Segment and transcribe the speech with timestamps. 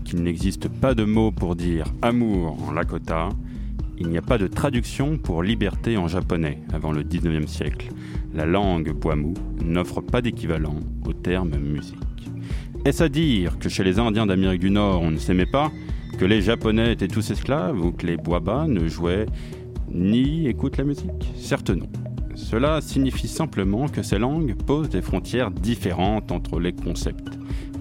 [0.00, 3.30] qu'il n'existe pas de mot pour dire amour en Lakota,
[3.98, 7.88] il n'y a pas de traduction pour liberté en japonais avant le 19e siècle.
[8.34, 9.34] La langue boamou
[9.64, 10.76] n'offre pas d'équivalent
[11.06, 11.96] au terme musique.
[12.84, 15.72] Est-ce à dire que chez les Indiens d'Amérique du Nord on ne s'aimait pas,
[16.18, 19.26] que les Japonais étaient tous esclaves ou que les Boabas ne jouaient
[19.92, 21.32] ni écoutent la musique?
[21.36, 21.88] Certes non.
[22.34, 27.37] Cela signifie simplement que ces langues posent des frontières différentes entre les concepts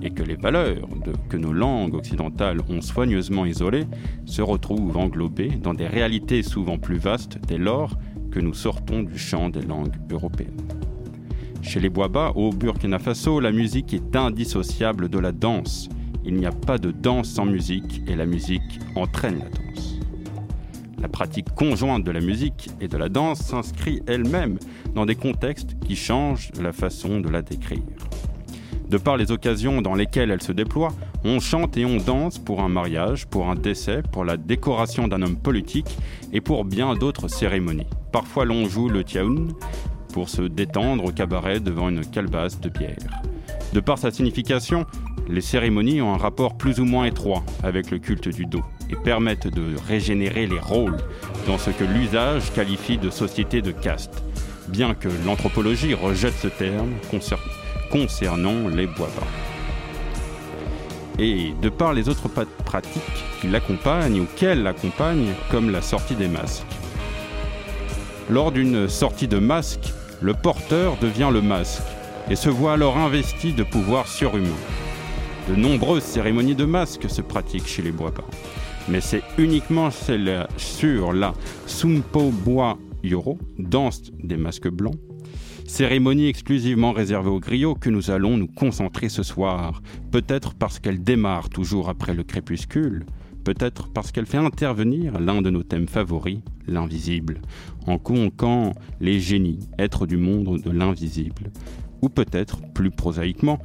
[0.07, 0.87] et que les valeurs
[1.27, 3.87] que nos langues occidentales ont soigneusement isolées
[4.25, 7.97] se retrouvent englobées dans des réalités souvent plus vastes dès lors
[8.31, 10.61] que nous sortons du champ des langues européennes.
[11.61, 15.89] Chez les Boabas, au Burkina Faso, la musique est indissociable de la danse.
[16.23, 19.99] Il n'y a pas de danse sans musique et la musique entraîne la danse.
[21.01, 24.57] La pratique conjointe de la musique et de la danse s'inscrit elle-même
[24.95, 27.83] dans des contextes qui changent la façon de la décrire.
[28.89, 30.93] De par les occasions dans lesquelles elle se déploie,
[31.25, 35.21] on chante et on danse pour un mariage, pour un décès, pour la décoration d'un
[35.21, 35.97] homme politique
[36.31, 37.87] et pour bien d'autres cérémonies.
[38.13, 39.51] Parfois l'on joue le tiaoun
[40.13, 42.95] pour se détendre au cabaret devant une calebasse de bière.
[43.73, 44.85] De par sa signification,
[45.27, 48.95] les cérémonies ont un rapport plus ou moins étroit avec le culte du dos et
[48.95, 50.95] permettent de régénérer les rôles
[51.45, 54.23] dans ce que l'usage qualifie de société de caste,
[54.69, 57.43] bien que l'anthropologie rejette ce terme concernant
[58.75, 59.27] les bois bas.
[61.19, 62.29] Et de par les autres
[62.65, 63.01] pratiques
[63.41, 66.65] qui l'accompagnent ou qu'elle l'accompagnent, comme la sortie des masques.
[68.29, 71.83] Lors d'une sortie de masque, le porteur devient le masque
[72.29, 74.63] et se voit alors investi de pouvoirs surhumains.
[75.49, 78.25] De nombreuses cérémonies de masques se pratiquent chez les Bois-Bas
[78.87, 81.33] mais c'est uniquement celle sur la
[81.65, 84.95] Sumpo Bois Yoro, danse des masques blancs,
[85.67, 91.03] cérémonie exclusivement réservée aux griots que nous allons nous concentrer ce soir, peut-être parce qu'elle
[91.03, 93.05] démarre toujours après le crépuscule,
[93.43, 97.41] peut-être parce qu'elle fait intervenir l'un de nos thèmes favoris, l'invisible,
[97.85, 101.51] en conquant les génies, êtres du monde de l'invisible,
[102.01, 103.59] ou peut-être, plus prosaïquement,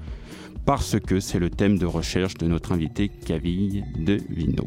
[0.66, 4.64] parce que c'est le thème de recherche de notre invité Caville de Vino.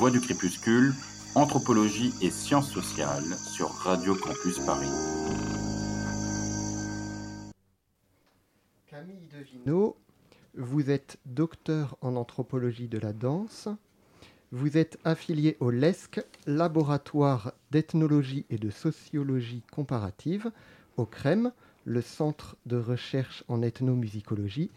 [0.00, 0.94] Voix du crépuscule,
[1.34, 4.88] anthropologie et sciences sociales sur Radio Campus Paris.
[8.86, 9.98] Camille Devino,
[10.56, 13.68] vous êtes docteur en anthropologie de la danse.
[14.52, 20.50] Vous êtes affilié au LESC, Laboratoire d'ethnologie et de sociologie comparative,
[20.96, 21.52] au CREM,
[21.84, 24.70] le Centre de recherche en ethnomusicologie,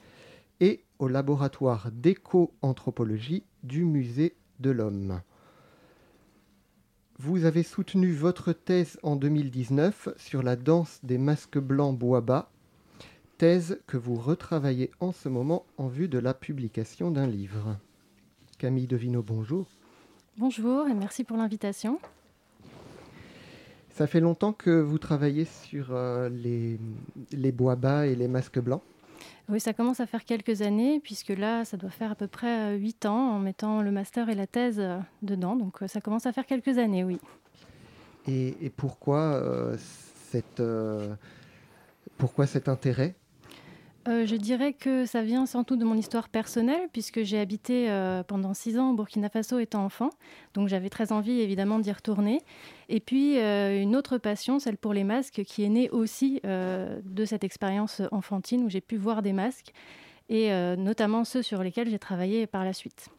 [0.60, 5.22] et au laboratoire d'éco-anthropologie du Musée de l'homme.
[7.20, 12.50] Vous avez soutenu votre thèse en 2019 sur la danse des masques blancs bois
[13.38, 17.78] thèse que vous retravaillez en ce moment en vue de la publication d'un livre.
[18.58, 19.68] Camille Devino, bonjour.
[20.38, 22.00] Bonjour et merci pour l'invitation.
[23.90, 26.80] Ça fait longtemps que vous travaillez sur euh, les,
[27.32, 28.82] les bois bas et les masques blancs
[29.50, 32.78] oui, ça commence à faire quelques années, puisque là, ça doit faire à peu près
[32.78, 35.56] 8 euh, ans en mettant le master et la thèse euh, dedans.
[35.56, 37.20] Donc euh, ça commence à faire quelques années, oui.
[38.26, 39.76] Et, pourquoi,
[40.32, 40.64] cette,
[42.18, 43.16] pourquoi cet intérêt?
[44.08, 48.24] Euh, je dirais que ça vient surtout de mon histoire personnelle, puisque j'ai habité euh,
[48.24, 50.10] pendant six ans au Burkina Faso étant enfant.
[50.54, 52.42] Donc j'avais très envie évidemment d'y retourner.
[52.90, 57.26] Et puis euh, une autre passion, celle pour les masques, qui est née aussi de
[57.26, 59.72] cette expérience enfantine où j'ai pu voir des masques,
[60.30, 63.10] et notamment ceux sur lesquels j'ai travaillé par la suite.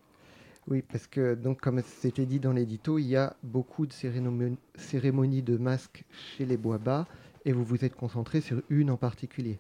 [0.67, 5.43] Oui, parce que, donc, comme c'était dit dans l'édito, il y a beaucoup de cérémonies
[5.43, 7.07] de masques chez les Bois-Bas,
[7.45, 9.59] et vous vous êtes concentré sur une en particulier.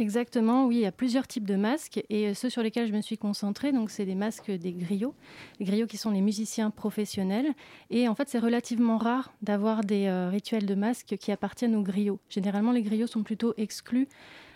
[0.00, 2.92] Exactement, oui, il y a plusieurs types de masques et euh, ceux sur lesquels je
[2.94, 5.14] me suis concentrée, donc c'est des masques des griots,
[5.58, 7.48] les griots qui sont les musiciens professionnels.
[7.90, 11.82] Et en fait, c'est relativement rare d'avoir des euh, rituels de masques qui appartiennent aux
[11.82, 12.18] griots.
[12.30, 14.08] Généralement, les griots sont plutôt exclus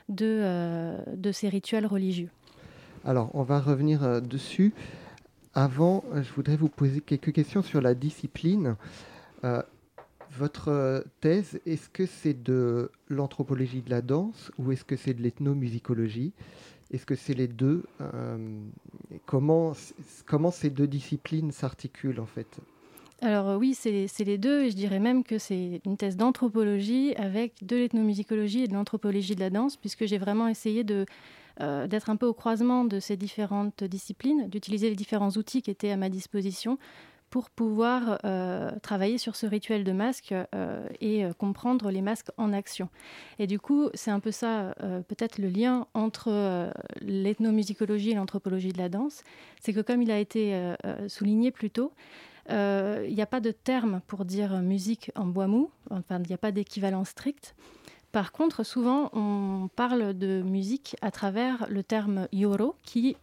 [0.09, 2.31] de, euh, de ces rituels religieux.
[3.05, 4.73] Alors, on va revenir dessus.
[5.53, 8.77] Avant, je voudrais vous poser quelques questions sur la discipline.
[10.39, 15.15] Votre euh, thèse, est-ce que c'est de l'anthropologie de la danse ou est-ce que c'est
[15.15, 16.33] de l'ethnomusicologie?
[16.91, 17.85] Est-ce que c'est les deux?
[18.01, 18.37] Euh,
[19.27, 19.73] comment,
[20.27, 22.61] comment ces deux disciplines s'articulent en fait?
[23.23, 27.65] Alors oui, c'est les deux, et je dirais même que c'est une thèse d'anthropologie avec
[27.65, 30.85] de l'ethnomusicologie et de l'anthropologie de la danse, puisque j'ai vraiment essayé
[31.61, 35.71] euh, d'être un peu au croisement de ces différentes disciplines, d'utiliser les différents outils qui
[35.71, 36.77] étaient à ma disposition
[37.35, 42.53] pour pouvoir euh, travailler sur ce rituel de masque euh, et comprendre les masques en
[42.53, 42.89] action.
[43.41, 44.73] Et du coup, c'est un peu ça,
[45.09, 46.71] peut-être le lien entre
[47.01, 49.25] l'ethnomusicologie et l'anthropologie de la danse.
[49.61, 50.75] C'est que comme il a été
[51.09, 51.91] souligné plus tôt,
[52.49, 56.35] il n'y a pas de terme pour dire musique en bois mou, enfin, il n'y
[56.35, 57.57] a pas d'équivalent strict.
[58.13, 63.17] Par contre, souvent, on parle de musique à travers le terme yoro, qui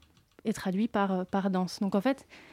[0.43, 1.79] est traduit par, euh, par danse.
[1.79, 2.50] Donc en fait, euh,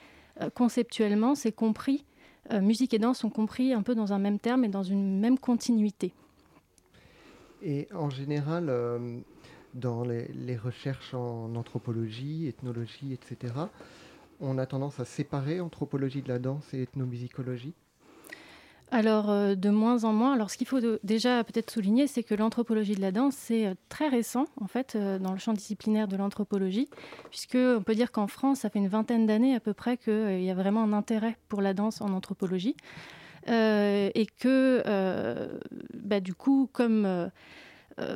[0.54, 2.04] conceptuellement, c'est compris,
[2.52, 5.18] euh, musique et danse sont compris un peu dans un même terme et dans une
[5.18, 6.12] même continuité.
[7.62, 8.72] Et en général,
[9.74, 13.52] dans les, les, recherches en anthropologie, ethnologie, etc.,
[14.40, 17.74] on a tendance à séparer anthropologie de la danse et ethnomusicologie?
[18.90, 20.32] Alors, euh, de moins en moins.
[20.32, 23.74] Alors, ce qu'il faut déjà peut-être souligner, c'est que l'anthropologie de la danse, c'est euh,
[23.90, 26.88] très récent, en fait, euh, dans le champ disciplinaire de l'anthropologie,
[27.28, 30.50] puisqu'on peut dire qu'en France, ça fait une vingtaine d'années à peu près qu'il y
[30.50, 32.76] a vraiment un intérêt pour la danse en anthropologie.
[33.46, 34.82] et que,
[35.94, 37.30] bah, du coup, comme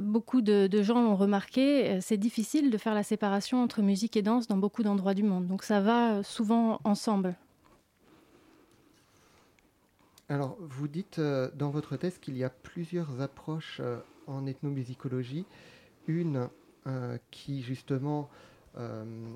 [0.02, 4.46] beaucoup de gens l'ont remarqué, c'est difficile de faire la séparation entre musique et danse
[4.46, 5.46] dans beaucoup d'endroits du monde.
[5.46, 7.34] Donc, ça va souvent ensemble.
[10.32, 15.44] Alors, vous dites euh, dans votre thèse qu'il y a plusieurs approches euh, en ethnomusicologie.
[16.06, 16.48] Une
[16.86, 18.30] euh, qui, justement,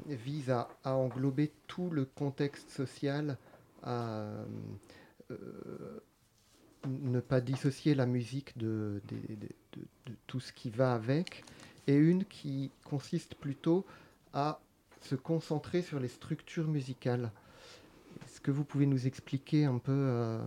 [0.08, 3.36] vise à, englober tout le contexte social,
[3.82, 4.24] à
[6.86, 9.02] ne pas dissocier la musique de,
[10.26, 11.44] tout ce qui va avec.
[11.86, 13.84] Et une qui consiste plutôt
[14.32, 14.58] à
[15.02, 17.30] se concentrer sur les structures musicales.
[18.24, 20.40] Est-ce que vous pouvez nous expliquer un peu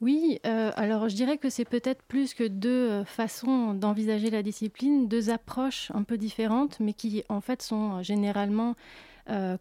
[0.00, 4.42] oui, euh, alors je dirais que c'est peut-être plus que deux euh, façons d'envisager la
[4.42, 8.74] discipline, deux approches un peu différentes, mais qui en fait sont euh, généralement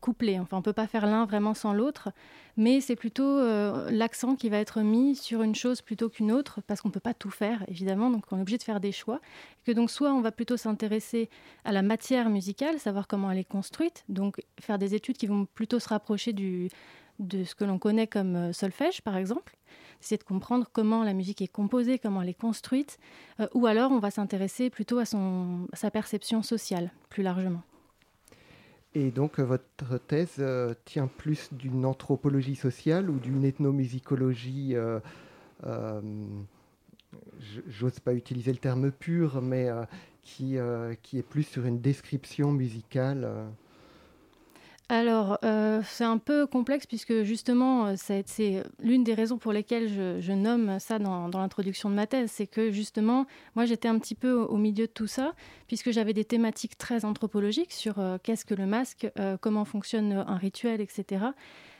[0.01, 0.39] couplées.
[0.39, 2.09] Enfin, on ne peut pas faire l'un vraiment sans l'autre,
[2.57, 3.39] mais c'est plutôt
[3.91, 6.99] l'accent qui va être mis sur une chose plutôt qu'une autre, parce qu'on ne peut
[6.99, 9.19] pas tout faire, évidemment, donc on est obligé de faire des choix.
[9.65, 11.29] que donc soit on va plutôt s'intéresser
[11.65, 15.45] à la matière musicale, savoir comment elle est construite, donc faire des études qui vont
[15.45, 16.71] plutôt se rapprocher du,
[17.19, 19.55] de ce que l'on connaît comme solfège, par exemple
[20.01, 22.99] c'est de comprendre comment la musique est composée, comment elle est construite,
[23.39, 27.61] euh, ou alors on va s'intéresser plutôt à, son, sa perception sociale, plus largement.
[28.95, 34.75] Et donc euh, votre thèse euh, tient plus d'une anthropologie sociale ou d'une ethnomusicologie,
[37.67, 39.67] j'ose pas utiliser le terme pur, mais
[40.21, 40.57] qui,
[41.03, 43.27] qui est plus sur une description musicale
[44.91, 49.87] alors, euh, c'est un peu complexe puisque justement, euh, c'est l'une des raisons pour lesquelles
[49.87, 52.31] je, nomme ça dans, l'introduction de ma thèse.
[52.31, 55.35] C'est que justement, moi, j'étais un petit peu au, milieu de tout ça
[55.67, 59.07] puisque j'avais des thématiques très anthropologiques sur euh, qu'est-ce que le masque,
[59.41, 61.25] comment fonctionne un rituel, etc.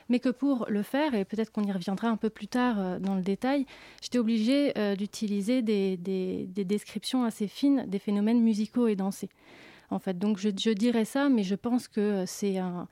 [0.08, 3.16] Mais que pour le faire, et peut-être qu'on y reviendra un peu plus tard dans
[3.16, 3.66] le détail,
[4.02, 9.30] j'étais obligée d'utiliser des, des descriptions assez fines des phénomènes musicaux et dansés
[9.90, 10.18] en fait.
[10.18, 12.88] Donc je, dirais ça, mais je pense que c'est un,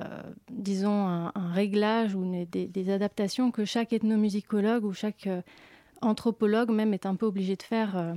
[0.00, 5.42] euh, disons, un, réglage ou des, adaptations que chaque ethnomusicologue ou chaque euh,
[6.02, 8.14] anthropologue même est un peu obligé de faire euh,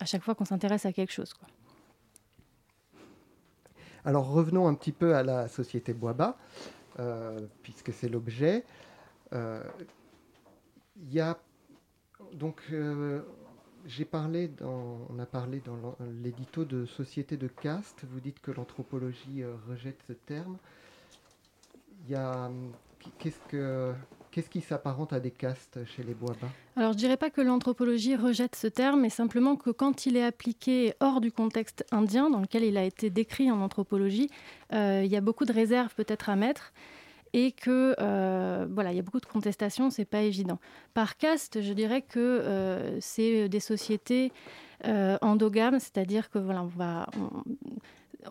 [0.00, 1.32] à chaque fois qu'on s'intéresse à quelque chose.
[1.34, 1.48] Quoi.
[4.04, 6.36] Alors revenons un petit peu à la société Boaba,
[7.62, 8.64] puisque c'est l'objet.
[9.32, 11.36] Il y a
[12.32, 12.62] donc
[13.86, 18.04] j'ai parlé dans, on a parlé dans l'édito de société de caste.
[18.10, 20.58] Vous dites que l'anthropologie euh, rejette ce terme.
[22.04, 22.50] Il y a
[23.18, 23.94] qu'est-ce que
[24.36, 26.50] Qu'est-ce qui s'apparente à des castes chez les Bois-Bas?
[26.76, 30.14] Alors, je ne dirais pas que l'anthropologie rejette ce terme, mais simplement que quand il
[30.14, 34.28] est appliqué hors du contexte indien, dans lequel il a été décrit en anthropologie,
[34.74, 36.74] euh, il y a beaucoup de réserves peut-être à mettre
[37.36, 40.58] et que euh, voilà, il y a beaucoup de contestations, c'est pas évident.
[40.94, 44.32] Par caste, je dirais que euh, c'est des sociétés
[44.86, 46.66] euh, endogames, c'est-à-dire que voilà,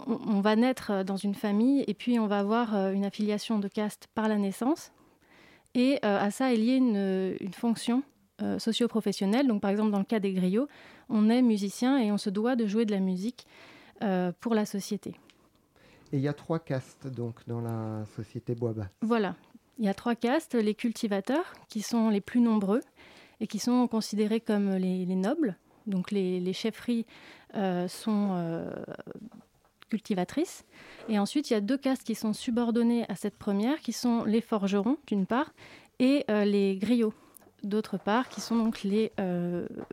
[0.08, 4.08] on va naître dans une famille et puis on va avoir une affiliation de caste
[4.16, 4.92] par la naissance
[5.76, 8.02] et à ça est liée une, une fonction
[8.58, 9.46] socio-professionnelle.
[9.46, 10.68] Donc par exemple dans le cas des griots,
[11.10, 13.46] on est musicien et on se doit de jouer de la musique
[14.40, 15.14] pour la société.
[16.12, 18.90] Et il y a trois castes donc dans la société Boaba.
[19.02, 19.36] Voilà,
[19.80, 22.82] il y a trois castes, les cultivateurs qui sont les plus nombreux
[23.40, 25.58] et qui sont considérés comme les, nobles.
[25.88, 27.06] Donc les, chefferies
[27.56, 28.70] euh, sont, euh,
[29.90, 30.64] cultivatrices.
[31.10, 34.24] Et ensuite, il y a deux castes qui sont subordonnées à cette première, qui sont
[34.24, 35.54] les forgerons, d'une part,
[36.00, 37.14] et les griots,
[37.64, 39.12] d'autre part, qui sont donc les,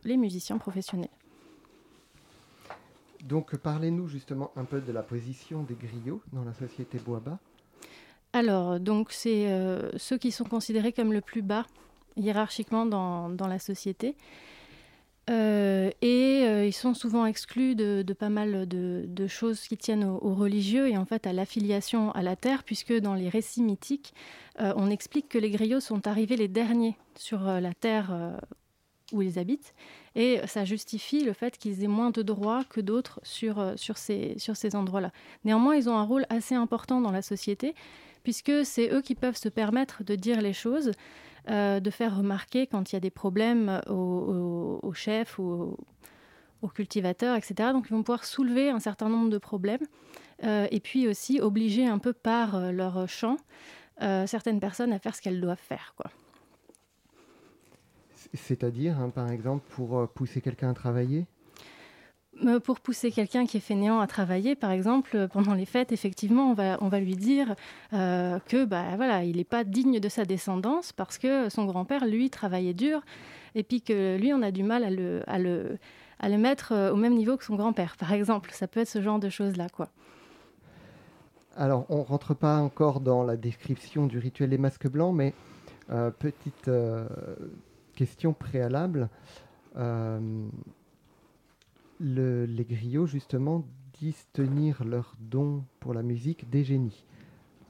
[0.04, 1.10] les musiciens professionnels.
[3.22, 7.38] Donc parlez-nous justement un peu de la position des griots dans la société Boaba.
[8.32, 9.46] Alors, donc c'est
[9.96, 11.66] ceux qui sont considérés comme le plus bas
[12.16, 14.16] hiérarchiquement dans, dans la société.
[15.30, 20.34] Euh, et euh, ils sont souvent exclus de, pas mal de, choses qui tiennent aux,
[20.34, 24.14] religieux et en fait à l'affiliation à la terre, puisque dans les récits mythiques,
[24.60, 28.36] euh, on explique que les griots sont arrivés les derniers sur la terre
[29.12, 29.74] où ils habitent,
[30.14, 34.34] et ça justifie le fait qu'ils aient moins de droits que d'autres sur, sur ces,
[34.38, 35.10] sur ces endroits-là.
[35.44, 37.74] Néanmoins, ils ont un rôle assez important dans la société,
[38.22, 40.92] puisque c'est eux qui peuvent se permettre de dire les choses.
[41.50, 45.76] Euh, de faire remarquer quand il y a des problèmes aux, chefs ou
[46.62, 47.70] aux, cultivateurs, etc.
[47.72, 49.84] Donc ils vont pouvoir soulever un certain nombre de problèmes
[50.44, 53.36] euh, et puis aussi obliger un peu par euh, leur chant
[54.26, 55.94] certaines personnes à faire ce qu'elles doivent faire.
[55.96, 56.10] Quoi.
[58.34, 61.26] C'est-à-dire, hein, par exemple, pour pousser quelqu'un à travailler?
[62.46, 65.92] Euh, pour pousser quelqu'un qui est fainéant à travailler, par exemple, euh, pendant les fêtes,
[65.92, 67.54] effectivement, on va, on va lui dire
[67.92, 72.06] euh, que bah, voilà, il n'est pas digne de sa descendance parce que son grand-père,
[72.06, 73.02] lui, travaillait dur
[73.54, 75.78] et puis que lui, on a du mal à le, à le,
[76.20, 78.50] à le mettre au même niveau que son grand-père, par exemple.
[78.52, 79.90] Ça peut être ce genre de choses-là, quoi.
[81.54, 85.34] Alors, on ne rentre pas encore dans la description du rituel des masques blancs, mais
[86.18, 86.70] petite
[87.94, 89.08] question préalable
[92.02, 93.64] les griots, justement,
[94.00, 97.04] disent tenir leur don pour la musique des génies.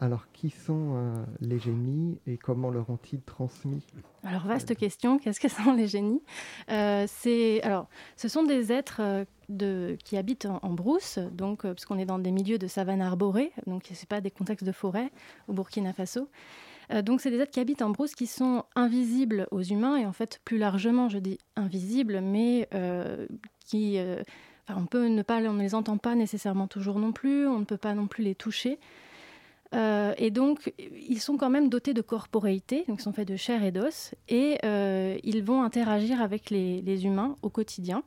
[0.00, 3.86] Alors, qui sont euh, les génies et comment leur ont-ils transmis?
[4.24, 6.22] Alors, vaste question, qu'est-ce que sont les génies?
[6.70, 7.06] Euh,
[7.62, 12.18] alors, Ce sont des êtres euh, de, qui habitent en, brousse, donc, puisqu'on est dans
[12.18, 15.12] des milieux de savane arborée, donc ce pas des contextes de forêt
[15.46, 16.28] au Burkina Faso.
[17.02, 20.12] Donc, c'est des êtres qui habitent en brousse qui sont invisibles aux humains et en
[20.12, 24.22] fait, plus largement, je dis invisibles, mais euh,
[24.68, 27.64] on peut ne pas, on ne les entend pas nécessairement toujours non plus, on ne
[27.64, 28.78] peut pas non plus les toucher.
[29.74, 33.36] Euh, et donc, ils sont quand même dotés de corporéité, donc ils sont faits de
[33.36, 38.02] chair et d'os, et euh, ils vont interagir avec les, humains au quotidien.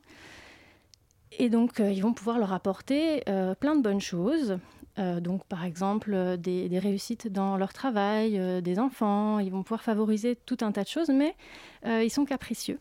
[1.38, 3.22] Et donc, ils vont pouvoir leur apporter
[3.60, 4.58] plein de bonnes choses.
[4.98, 9.38] Donc, par exemple, des, des, réussites dans leur travail, des enfants.
[9.38, 11.34] Ils vont pouvoir favoriser tout un tas de choses, mais
[11.84, 12.78] ils sont capricieux.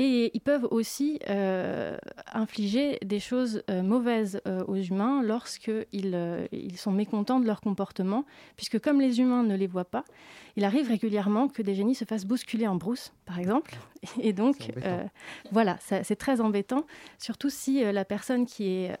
[0.00, 1.96] Et ils peuvent aussi euh,
[2.32, 8.24] infliger des choses euh, mauvaises euh, aux humains lorsqu'ils ils sont mécontents de leur comportement,
[8.56, 10.04] puisque comme les humains ne les voient pas,
[10.54, 13.76] il arrive régulièrement que des génies se fassent bousculer en brousse, par exemple.
[14.20, 14.70] Et donc,
[15.50, 16.86] voilà, c'est très embêtant,
[17.18, 18.96] surtout si la personne qui est,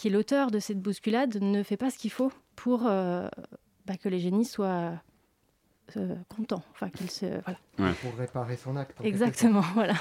[0.00, 4.08] qui est l'auteur de cette bousculade ne fait pas ce qu'il faut pour bah, que
[4.08, 4.94] les génies soient
[5.96, 6.62] euh, content.
[6.72, 7.26] Enfin, qu'il se.
[7.26, 7.92] Voilà.
[8.00, 8.96] Pour réparer son acte.
[9.02, 9.94] Exactement, voilà.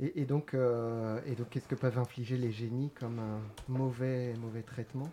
[0.00, 4.62] Et, donc, euh, et donc qu'est-ce que peuvent infliger les génies comme un mauvais, mauvais
[4.62, 5.10] traitement?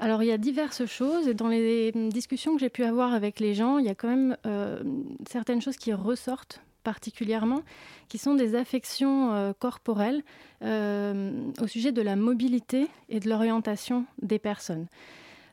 [0.00, 3.38] Alors il y a diverses choses et dans les discussions que j'ai pu avoir avec
[3.38, 4.82] les gens, il y a quand même euh,
[5.28, 7.62] certaines choses qui ressortent particulièrement,
[8.08, 10.22] qui sont des affections corporelles
[10.62, 14.86] au sujet de la mobilité et de l'orientation des personnes.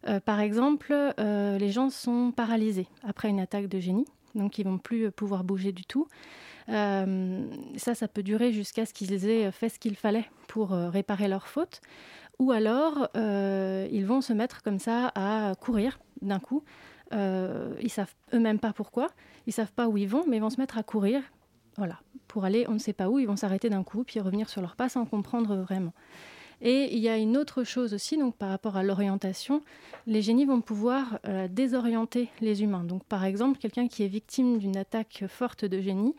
[0.07, 4.05] Euh, par exemple, euh, les gens sont paralysés après une attaque de génie,
[4.35, 6.07] donc ils vont plus pouvoir bouger du tout.
[6.69, 7.45] Euh,
[7.77, 11.47] ça, ça peut durer jusqu'à ce qu'ils aient fait ce qu'il fallait pour réparer leur
[11.47, 11.81] faute.
[12.37, 16.63] Ou alors, ils vont se mettre comme ça à courir d'un coup.
[17.11, 19.09] Ils savent eux-mêmes pas pourquoi,
[19.47, 21.21] ils savent pas où ils vont, mais ils vont se mettre à courir,
[21.77, 23.19] voilà, pour aller, on ne sait pas où.
[23.19, 25.93] Ils vont s'arrêter d'un coup, puis revenir sur leur pas sans comprendre vraiment.
[26.61, 29.61] Et il y a une autre chose aussi, donc par rapport à l'orientation,
[30.07, 32.83] les génies vont pouvoir euh, désorienter les humains.
[32.83, 36.15] Donc par exemple, quelqu'un qui est victime d'une attaque forte de génie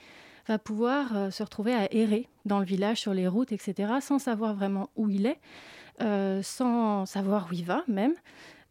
[0.48, 4.18] va pouvoir euh, se retrouver à errer dans le village, sur les routes, etc., sans
[4.18, 5.38] savoir vraiment où il est,
[6.00, 8.14] euh, sans savoir où il va même,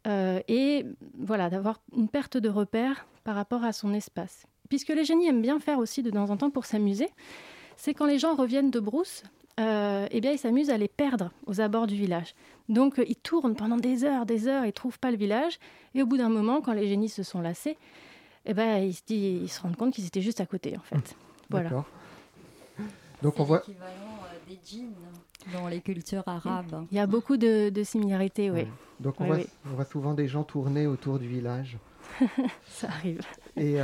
[0.06, 0.86] et
[1.18, 4.46] voilà, d'avoir une perte de repère par rapport à son espace.
[4.70, 7.10] Puisque les génies aiment bien faire aussi de temps en temps pour s'amuser,
[7.77, 9.24] c'est quand les gens reviennent de brousse,
[9.60, 12.34] euh, eh bien, ils s'amusent à les perdre aux abords du village.
[12.70, 15.60] Donc, euh, ils tournent pendant des heures, des heures, ils trouvent pas le village.
[15.96, 17.77] Et au bout d'un moment, quand les génies se sont lassés,
[18.46, 21.15] eh ben, ils, se ils se rendent compte qu'ils étaient juste à côté, en fait.
[21.50, 21.84] voilà.
[23.22, 23.63] Donc, on voit.
[23.68, 24.94] l'équivalent euh, des djinns
[25.53, 26.86] dans les cultures arabes.
[26.91, 28.65] Il y a beaucoup de, similarités, oui.
[29.00, 31.77] Donc, on, voit, on, voit, souvent des gens tourner autour du village.
[32.65, 33.22] Ça arrive.
[33.55, 33.79] Et.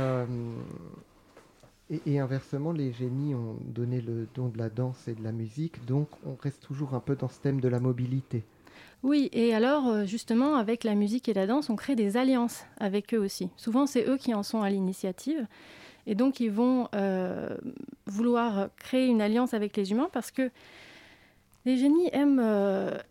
[2.04, 5.84] Et, inversement, les génies ont donné le don de la danse et de la musique,
[5.84, 8.44] donc on reste toujours un peu dans ce thème de la mobilité.
[9.04, 13.14] Oui, et alors justement, avec la musique et la danse, on crée des alliances avec
[13.14, 13.50] eux aussi.
[13.56, 15.46] Souvent, c'est eux qui en sont à l'initiative.
[16.08, 16.88] Et donc, ils vont
[18.06, 20.50] vouloir créer une alliance avec les humains parce que
[21.66, 22.40] les génies aiment,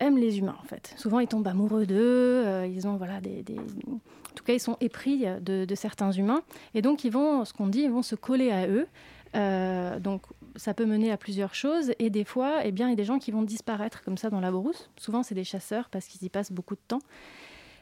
[0.00, 0.92] aiment les humains, en fait.
[0.96, 5.26] Souvent, ils tombent amoureux d'eux, ils ont voilà, des, En tout cas, ils sont épris
[5.40, 6.42] de, de, certains humains.
[6.74, 8.88] Et donc, ils vont, ce qu'on dit, ils vont se coller à eux.
[9.36, 10.22] Euh, donc
[10.54, 13.04] ça peut mener à plusieurs choses et des fois, eh bien, il y a des
[13.04, 14.88] gens qui vont disparaître comme ça dans la brousse.
[14.96, 17.00] Souvent, c'est des chasseurs parce qu'ils y passent beaucoup de temps.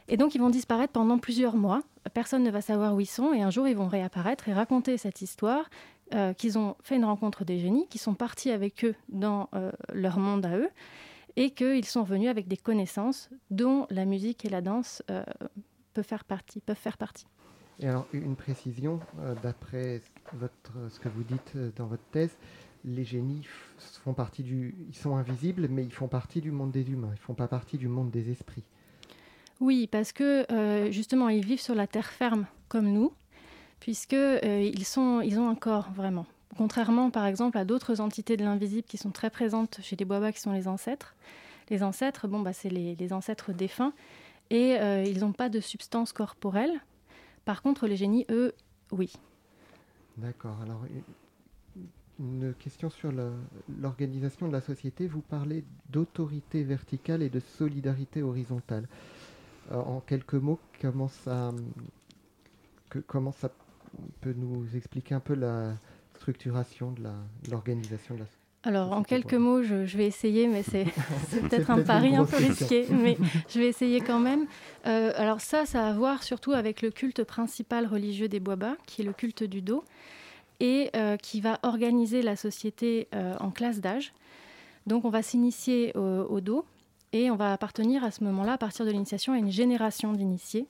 [0.07, 1.81] Et donc, ils vont disparaître pendant plusieurs mois.
[2.13, 4.97] Personne ne va savoir où ils sont et un jour, ils vont réapparaître et raconter
[4.97, 5.69] cette histoire
[6.13, 9.71] euh, qu'ils ont fait une rencontre des génies, qui sont partis avec eux dans euh,
[9.93, 10.69] leur monde à eux
[11.35, 15.03] et qu'ils sont venus avec des connaissances dont la musique et la danse
[15.93, 16.61] peuvent faire partie.
[16.61, 17.27] Peuvent faire partie.
[17.81, 19.01] Et alors, une précision,
[19.43, 20.01] d'après
[20.33, 22.35] votre, ce que vous dites euh, dans votre thèse,
[22.83, 23.45] les génies
[24.03, 27.11] font partie du, ils sont invisibles, mais ils font partie du monde des humains.
[27.13, 28.63] Ils font pas partie du monde des esprits.
[29.59, 33.13] Oui, parce que euh, justement, ils vivent sur la terre ferme comme nous,
[33.79, 34.99] puisque euh, ils
[35.39, 36.25] ont un corps vraiment.
[36.57, 40.31] Contrairement, par exemple, à d'autres entités de l'invisible qui sont très présentes chez les Boabas,
[40.31, 41.15] qui sont les ancêtres.
[41.69, 43.93] Les ancêtres, bon, bah, c'est les, les, ancêtres défunts,
[44.51, 46.79] et ils n'ont pas de substance corporelle.
[47.43, 48.53] Par contre, les génies, eux,
[48.91, 49.11] oui.
[50.17, 50.57] D'accord.
[50.61, 50.81] Alors,
[52.19, 53.11] une question sur
[53.81, 55.07] l'organisation de la société.
[55.07, 58.87] Vous parlez d'autorité verticale et de solidarité horizontale.
[59.71, 61.51] Euh, en quelques mots, comment ça,
[63.07, 63.51] comment ça
[64.21, 65.73] peut nous expliquer un peu la
[66.15, 67.03] structuration de
[67.49, 70.85] l'organisation de, la société alors, en quelques mots, je, vais essayer, mais c'est
[71.41, 73.15] peut-être un pari un peu risqué, mais
[73.47, 74.47] je vais essayer quand même.
[74.87, 78.75] Euh, alors ça, ça a à voir surtout avec le culte principal religieux des Boabas,
[78.87, 79.83] qui est le culte du dos,
[80.59, 84.13] et euh, qui va organiser la société euh, en classe d'âge.
[84.87, 86.65] Donc, on va s'initier au, dos,
[87.11, 90.67] et on va appartenir à ce moment-là, à partir de l'initiation, à une génération d'initiés.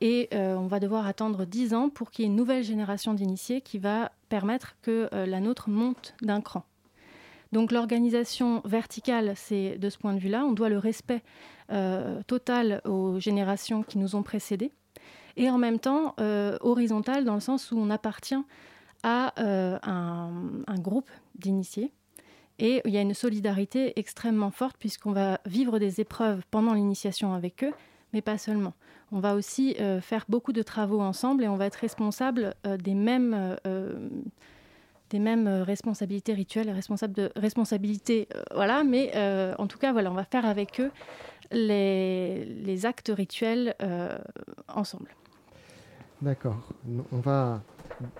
[0.00, 3.62] Et on va devoir attendre 10 ans pour qu'il y ait une nouvelle génération d'initiés
[3.62, 6.64] qui va permettre que la nôtre monte d'un cran.
[7.52, 11.22] Donc l'organisation verticale, c'est de ce point de vue-là, on doit le respect
[11.72, 14.72] euh, total aux générations qui nous ont précédés,
[15.36, 18.42] et en même temps euh, horizontale dans le sens où on appartient
[19.02, 21.92] à euh, un, groupe d'initiés.
[22.58, 27.34] Et il y a une solidarité extrêmement forte puisqu'on va vivre des épreuves pendant l'initiation
[27.34, 27.72] avec eux,
[28.12, 28.74] mais pas seulement.
[29.12, 33.56] On va aussi faire beaucoup de travaux ensemble et on va être responsable des mêmes
[35.10, 38.84] des mêmes euh, responsabilités rituelles et responsables de responsabilités, euh, voilà.
[38.84, 40.90] Mais euh, en tout cas, voilà, on va faire avec eux
[41.52, 43.76] les, les actes rituels
[44.66, 45.14] ensemble.
[46.20, 46.72] D'accord.
[47.12, 47.62] On va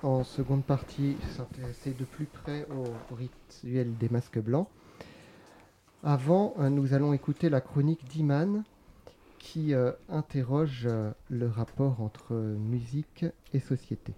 [0.05, 4.69] en seconde partie s'intéresser de plus près au rituel des masques blancs.
[6.05, 8.63] Avant, nous allons écouter la chronique d'Iman
[9.47, 9.75] qui
[10.09, 10.89] interroge
[11.31, 14.13] le rapport entre musique et société.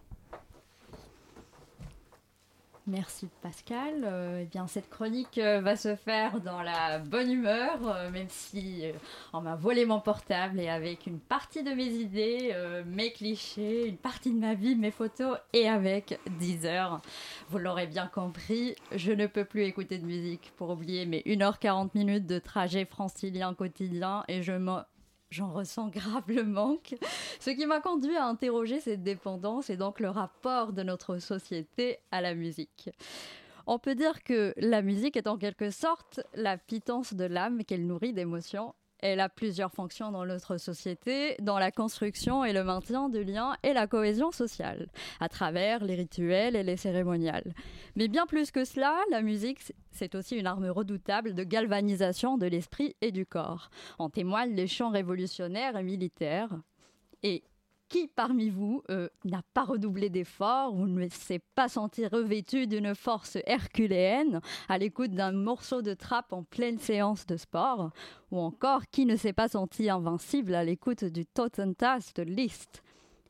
[2.88, 4.02] Merci Pascal.
[4.02, 8.28] Euh, eh bien, cette chronique euh, va se faire dans la bonne humeur, euh, même
[8.30, 8.82] si
[9.34, 12.54] on m'a volé mon portable et avec une partie de mes idées,
[12.86, 17.02] mes clichés, une partie de ma vie, mes photos et avec 10 heures.
[17.50, 21.90] Vous l'aurez bien compris, je ne peux plus écouter de musique pour oublier mes 1h40
[21.94, 24.84] minutes de trajet francilien quotidien et je m'en
[25.30, 26.94] j'en ressens grave le manque.
[27.40, 31.98] Ce qui m'a conduit à interroger cette dépendance et donc le rapport de notre société
[32.10, 32.90] à la musique.
[33.66, 37.86] On peut dire que la musique est en quelque sorte la pitance de l'âme qu'elle
[37.86, 43.08] nourrit d'émotions elle a plusieurs fonctions dans notre société, dans la construction et le maintien
[43.08, 44.88] du lien et la cohésion sociale,
[45.20, 47.54] à travers les rituels et les cérémoniales.
[47.96, 52.46] Mais bien plus que cela, la musique, c'est aussi une arme redoutable de galvanisation de
[52.46, 53.70] l'esprit et du corps.
[53.98, 56.50] En témoignent les chants révolutionnaires et militaires.
[57.22, 57.42] Et
[57.88, 62.94] qui parmi vous euh, n'a pas redoublé d'efforts ou ne s'est pas senti revêtu d'une
[62.94, 67.90] force herculéenne à l'écoute d'un morceau de trappe en pleine séance de sport
[68.31, 72.83] Ou encore, qui ne s'est pas senti invincible à l'écoute du Totentas de Liszt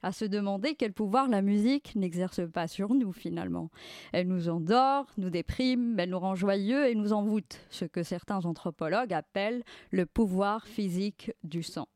[0.02, 3.70] à se demander quel pouvoir la musique n'exerce pas sur nous finalement.
[4.12, 8.44] Elle nous endort, nous déprime, elle nous rend joyeux et nous envoûte, ce que certains
[8.44, 11.88] anthropologues appellent le pouvoir physique du sang.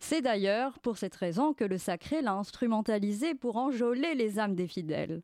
[0.00, 4.68] C'est d'ailleurs pour cette raison que le sacré l'a instrumentalisé pour enjôler les âmes des
[4.68, 5.22] fidèles.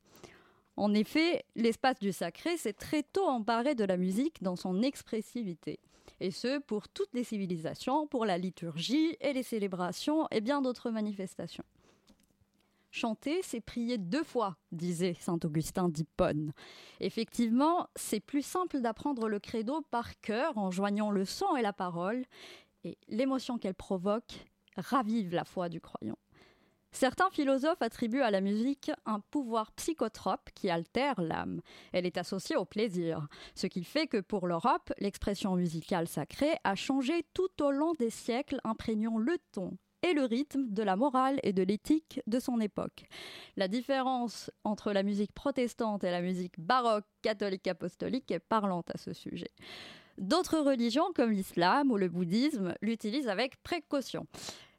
[0.77, 5.79] En effet, l'espace du sacré s'est très tôt emparé de la musique dans son expressivité,
[6.21, 10.91] et ce pour toutes les civilisations, pour la liturgie et les célébrations et bien d'autres
[10.91, 11.65] manifestations.
[12.91, 16.53] Chanter, c'est prier deux fois, disait saint Augustin d'Hippone.
[17.01, 21.73] Effectivement, c'est plus simple d'apprendre le credo par cœur en joignant le son et la
[21.73, 22.25] parole,
[22.85, 26.19] et l'émotion qu'elle provoque ravivent la foi du croyant.
[26.95, 31.61] Certains philosophes attribuent à la musique un pouvoir psychotrope qui altère l'âme.
[31.93, 36.77] Elle est associée au plaisir, ce qui fait que pour l'Europe, l'expression musicale sacrée a
[36.77, 41.41] changé tout au long des siècles, imprégnant le ton, et le rythme de la morale
[41.43, 43.07] et de l'éthique de son époque.
[43.57, 48.99] La différence entre la musique protestante et la musique baroque, catholique, apostolique est parlante à
[48.99, 49.51] ce sujet.
[50.19, 54.27] D'autres religions comme l'islam ou le bouddhisme l'utilisent avec précaution.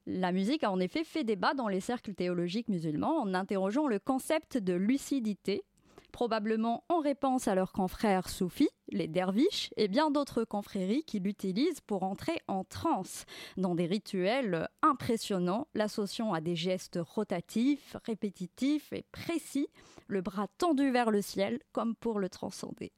[0.07, 3.99] La musique a en effet fait débat dans les cercles théologiques musulmans en interrogeant le
[3.99, 5.63] concept de lucidité,
[6.11, 11.81] probablement en réponse à leurs confrères soufis, les derviches, et bien d'autres confréries qui l'utilisent
[11.81, 13.25] pour entrer en transe,
[13.57, 19.67] dans des rituels impressionnants, l'associant à des gestes rotatifs, répétitifs et précis,
[20.07, 22.93] le bras tendu vers le ciel comme pour le transcender.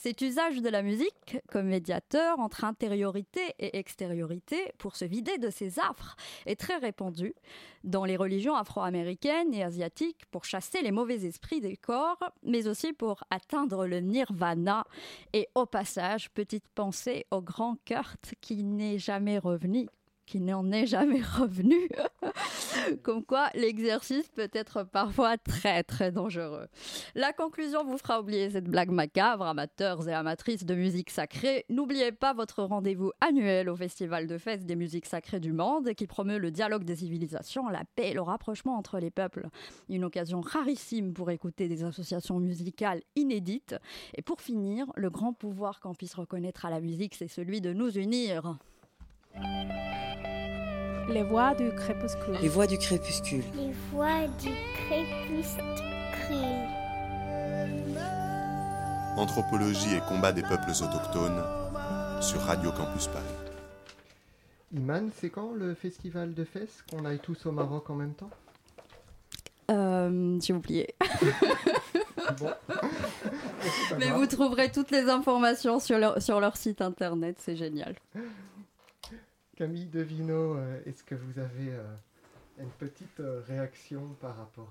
[0.00, 5.50] Cet usage de la musique comme médiateur entre intériorité et extériorité pour se vider de
[5.50, 6.14] ses affres
[6.46, 7.34] est très répandu
[7.82, 12.92] dans les religions afro-américaines et asiatiques pour chasser les mauvais esprits des corps, mais aussi
[12.92, 14.84] pour atteindre le nirvana.
[15.32, 19.88] Et au passage, petite pensée au grand Kurt qui n'est jamais revenu
[20.28, 21.88] qui n'en est jamais revenu.
[23.02, 26.66] Comme quoi, l'exercice peut être parfois très très dangereux.
[27.14, 31.64] La conclusion vous fera oublier cette blague macabre, amateurs et amatrices de musique sacrée.
[31.70, 36.06] N'oubliez pas votre rendez-vous annuel au Festival de fête des musiques sacrées du monde qui
[36.06, 39.48] promeut le dialogue des civilisations, la paix et le rapprochement entre les peuples.
[39.88, 43.76] Une occasion rarissime pour écouter des associations musicales inédites.
[44.14, 47.72] Et pour finir, le grand pouvoir qu'on puisse reconnaître à la musique, c'est celui de
[47.72, 48.58] nous unir.
[51.08, 52.36] Les voix du crépuscule.
[52.42, 53.42] Les voix du crépuscule.
[53.56, 55.64] Les voix du crépuscule.
[59.16, 61.42] Anthropologie et combat des peuples autochtones
[62.20, 63.24] sur Radio Campus Paris.
[64.74, 68.30] Iman, c'est quand le festival de Fès Qu'on aille tous au Maroc en même temps?
[69.70, 70.94] Euh, J'ai oublié.
[72.38, 72.50] bon.
[73.98, 77.94] Mais vous trouverez toutes les informations sur leur, sur leur site internet, c'est génial.
[79.58, 81.82] Camille Devino, euh, est-ce que vous avez euh,
[82.60, 84.70] une petite euh, réaction par rapport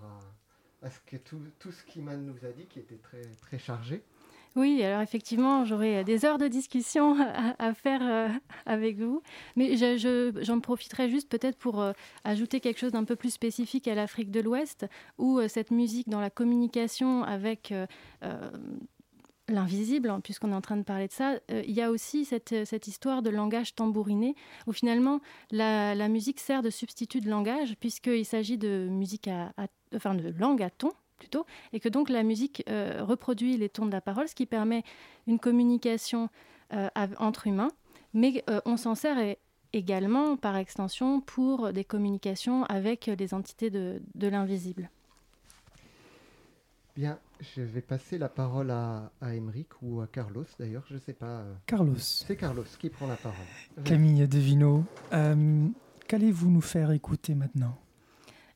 [0.82, 3.60] à, à ce que tout, tout ce qu'Iman nous a dit, qui était très, très
[3.60, 4.02] chargé?
[4.56, 7.17] Oui, alors effectivement, j'aurais des heures de discussion
[7.60, 8.32] à, faire
[8.65, 9.21] avec vous,
[9.58, 11.84] mais j'en je, profiterai juste peut-être pour
[12.23, 16.21] ajouter quelque chose d'un peu plus spécifique à l'Afrique de l'Ouest, où cette musique dans
[16.21, 17.73] la communication avec
[19.50, 22.26] l'invisible, hein, puisqu'on est en train de parler de ça, euh, il y a aussi
[22.26, 27.30] cette, euh, cette, histoire de langage tambouriné, où finalement la, musique sert de substitut de
[27.30, 29.52] langage, puisqu'il s'agit de musique à,
[30.38, 34.02] langue à ton plutôt, et que donc la musique euh, reproduit les tons de la
[34.02, 34.84] parole, ce qui permet
[35.26, 36.30] une communication
[37.18, 37.72] entre humains,
[38.14, 39.36] mais on s'en sert
[39.72, 44.90] également par extension pour des communications avec les entités de l'invisible.
[46.98, 47.20] Bien,
[47.56, 49.28] je vais passer la parole à, à
[49.84, 51.42] ou à Carlos d'ailleurs, je ne sais pas.
[51.42, 51.54] Euh.
[51.68, 51.94] Carlos.
[52.00, 53.38] C'est Carlos qui prend la parole.
[53.84, 54.84] Camille Devino,
[55.14, 55.68] euh,
[56.08, 57.78] qu'allez-vous nous faire écouter maintenant?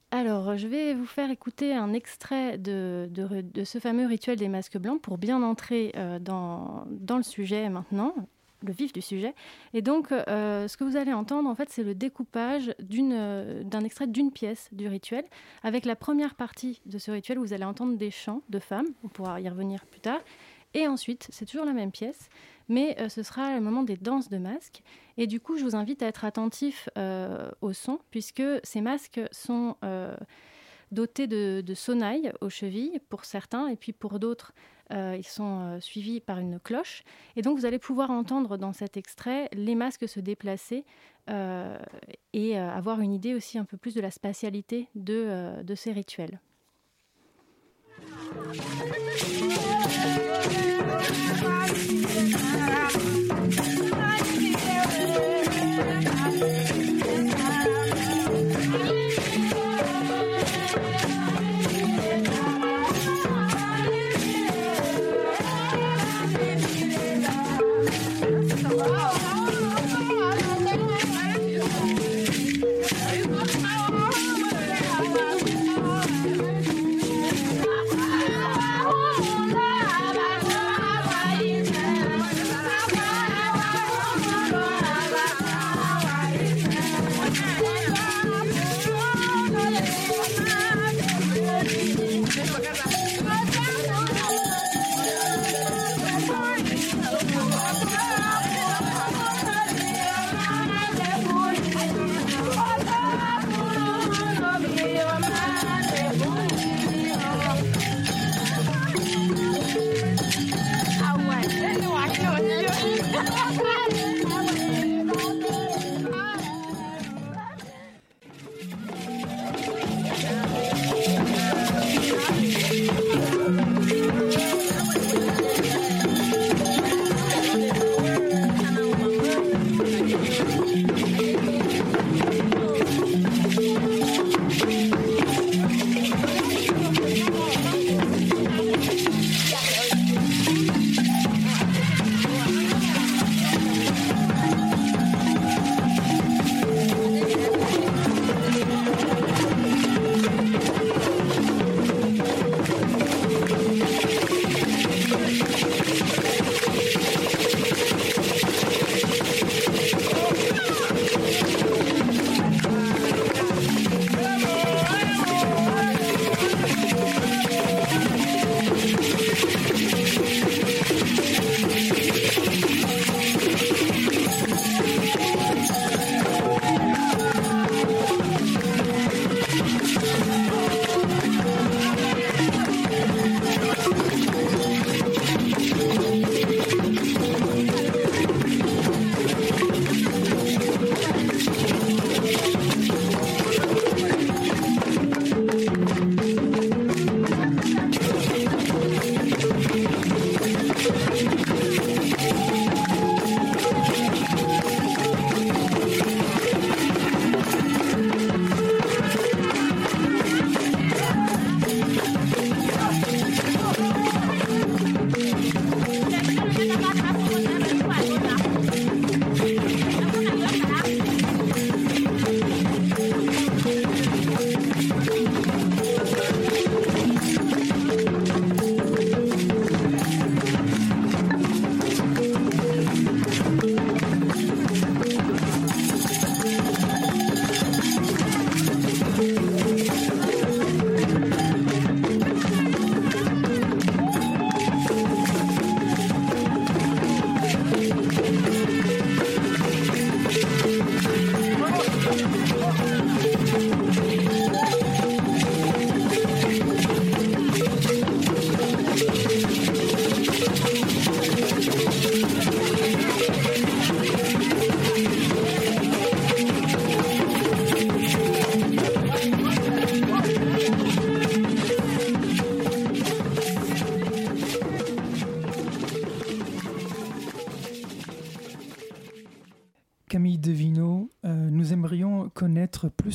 [0.09, 4.79] Alors, je vais vous faire écouter un extrait de, de, ce fameux rituel des masques
[4.79, 8.15] blancs pour bien entrer euh, dans, dans, le sujet maintenant
[8.63, 9.33] le vif du sujet.
[9.73, 13.81] Et donc, euh, ce que vous allez entendre, en fait, c'est le découpage euh, d'un
[13.81, 15.25] extrait d'une pièce du rituel,
[15.63, 19.07] avec la première partie de ce rituel vous allez entendre des chants de femmes, on
[19.07, 20.19] pourra y revenir plus tard.
[20.73, 22.29] Et ensuite, c'est toujours la même pièce,
[22.69, 24.83] mais euh, ce sera le moment des danses de masques.
[25.17, 26.87] Et du coup, je vous invite à être attentif
[27.61, 29.75] au son, puisque ces masques sont
[30.91, 34.53] dotés de, de sonnailles aux chevilles pour certains, et puis pour d'autres,
[34.91, 37.03] euh, ils sont euh, suivis par une cloche.
[37.35, 40.85] Et donc vous allez pouvoir entendre dans cet extrait les masques se déplacer
[41.29, 41.77] euh,
[42.33, 46.39] et avoir une idée aussi un peu plus de la spatialité de, de ces rituels.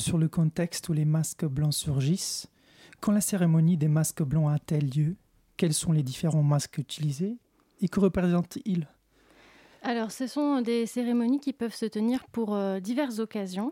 [0.07, 2.47] Sur le contexte où les masques blancs surgissent.
[3.01, 5.17] Quand la cérémonie des masques blancs a-t-elle lieu?
[5.57, 7.35] Quels sont les différents masques utilisés?
[7.81, 8.87] Et que représentent-ils?
[9.81, 13.69] Alors, ce sont des cérémonies qui peuvent se tenir pour euh, diverses occasions.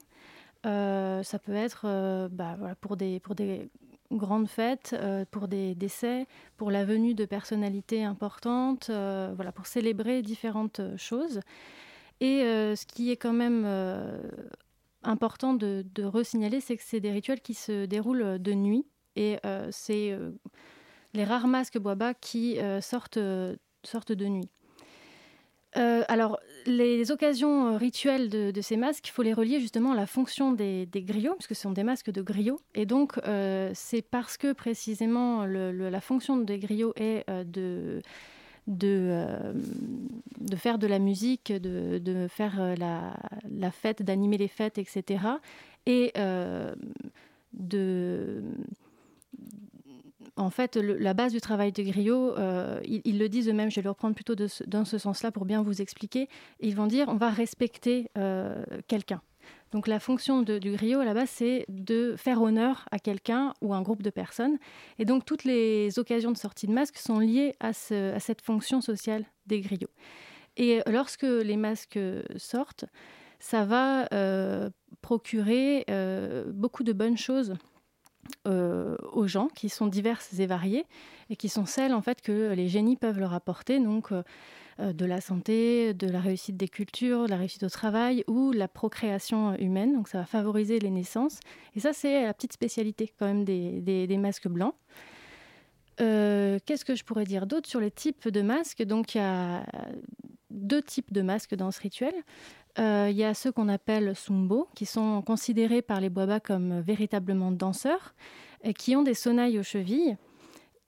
[0.65, 3.21] Euh, ça peut être bah, voilà, pour, des,
[4.11, 4.93] grandes fêtes,
[5.31, 11.39] pour des décès, pour la venue de personnalités importantes, voilà, pour célébrer différentes choses.
[12.21, 14.17] Et euh, ce qui est quand même euh,
[15.05, 18.85] important de, de resignaler, c'est que c'est des rituels qui se déroulent de nuit.
[19.15, 20.17] Et euh, c'est
[21.13, 23.19] les rares masques Boaba qui sortent,
[23.83, 24.49] sortent de nuit.
[25.73, 30.51] alors, les occasions rituelles de, ces masques, il faut les relier justement à la fonction
[30.51, 32.59] des, griots, puisque ce sont des masques de griots.
[32.73, 33.17] Et donc,
[33.73, 38.01] c'est parce que précisément la fonction des griots est de
[38.67, 39.53] de, euh,
[40.39, 43.15] de faire de la musique, de, de faire euh, la,
[43.49, 45.23] la fête, d'animer les fêtes, etc.
[45.85, 46.73] Et euh,
[47.53, 48.43] de
[50.37, 52.35] en fait, la base du travail de griot,
[52.83, 55.81] ils, le disent eux-mêmes, je vais le reprendre plutôt dans ce sens-là pour bien vous
[55.81, 56.27] expliquer,
[56.59, 58.09] ils vont dire on va respecter
[58.89, 59.21] quelqu'un.
[59.71, 63.77] Donc la fonction du griot à la c'est de faire honneur à quelqu'un ou à
[63.77, 64.57] un groupe de personnes.
[64.99, 69.25] Et donc toutes les occasions de sortie de masque sont liées à, cette fonction sociale
[69.47, 69.89] des griots.
[70.57, 71.99] Et lorsque les masques
[72.37, 72.85] sortent,
[73.39, 74.69] ça va euh,
[75.01, 77.55] procurer euh, beaucoup de bonnes choses
[78.47, 80.85] euh, aux gens qui sont diverses et variées
[81.29, 83.79] et qui sont celles en fait que les génies peuvent leur apporter.
[83.79, 84.11] Donc
[84.77, 88.67] de la santé, de la réussite des cultures, de la réussite au travail ou la
[88.67, 89.93] procréation humaine.
[89.93, 91.39] Donc ça va favoriser les naissances.
[91.75, 94.75] Et ça, c'est la petite spécialité quand même des, masques blancs.
[96.01, 98.83] Euh, qu'est-ce que je pourrais dire d'autre sur les types de masques?
[98.83, 99.65] Donc il y a
[100.49, 102.13] deux types de masques dans ce rituel.
[102.77, 106.81] Euh, il y a ceux qu'on appelle sumbo, qui sont considérés par les Boaba comme
[106.81, 108.13] véritablement danseurs,
[108.61, 110.17] et qui ont des sonnailles aux chevilles.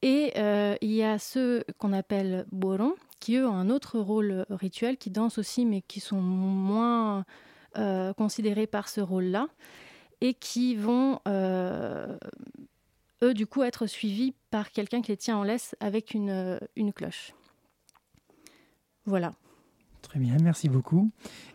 [0.02, 0.34] Et
[0.82, 5.10] il y a ceux qu'on appelle boron, qui eux ont un autre rôle rituel, qui
[5.10, 7.26] dansent aussi, mais qui sont moins
[7.78, 9.48] euh, considérés par ce rôle-là,
[10.22, 12.18] et qui vont, euh,
[13.24, 16.94] eux, du coup, être suivis par quelqu'un qui les tient en laisse avec une, une
[16.94, 17.34] cloche.
[19.06, 19.34] Voilà.
[20.02, 21.12] Très bien, merci beaucoup.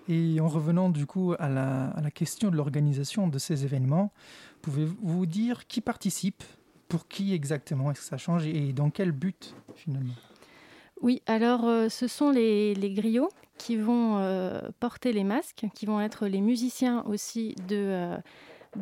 [0.09, 4.13] Et en revenant du coup à la, à la question de l'organisation de ces événements,
[4.61, 6.43] pouvez-vous dire qui participe,
[6.89, 8.47] pour qui exactement est-ce que ça change?
[8.47, 10.13] Et dans quel but finalement?
[11.03, 16.01] Oui, alors euh, ce sont les, griots qui vont euh, porter les masques, qui vont
[16.01, 18.13] être les musiciens aussi de,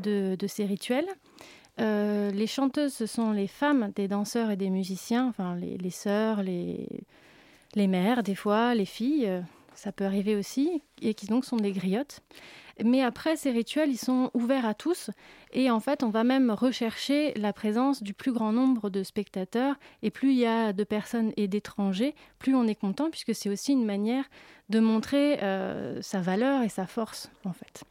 [0.05, 1.09] euh, ces rituels.
[1.79, 6.43] les chanteuses, ce sont les femmes des danseurs et des musiciens, enfin les, les sœurs,
[6.43, 6.87] les,
[7.75, 9.43] les mères des fois, les filles,
[9.75, 12.21] ça peut arriver aussi, et qui donc sont des griottes.
[12.85, 15.11] Mais après, ces rituels, ils sont ouverts à tous.
[15.53, 19.77] Et en fait, on va même rechercher la présence du plus grand nombre de spectateurs.
[20.03, 23.51] Et plus il y a de personnes et d'étrangers, plus on est content, puisque c'est
[23.51, 24.25] aussi une manière
[24.69, 27.85] de montrer euh, sa valeur et sa force, en fait.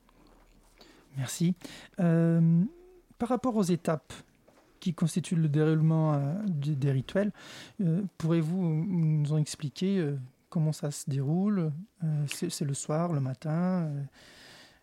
[1.17, 1.55] Merci.
[1.99, 2.63] Euh,
[3.17, 4.13] par rapport aux étapes
[4.79, 7.33] qui constituent le déroulement euh, des rituels,
[8.17, 10.13] pourrez-vous nous en expliquer
[10.49, 11.73] comment ça se déroule?
[12.27, 13.91] C'est le soir, le matin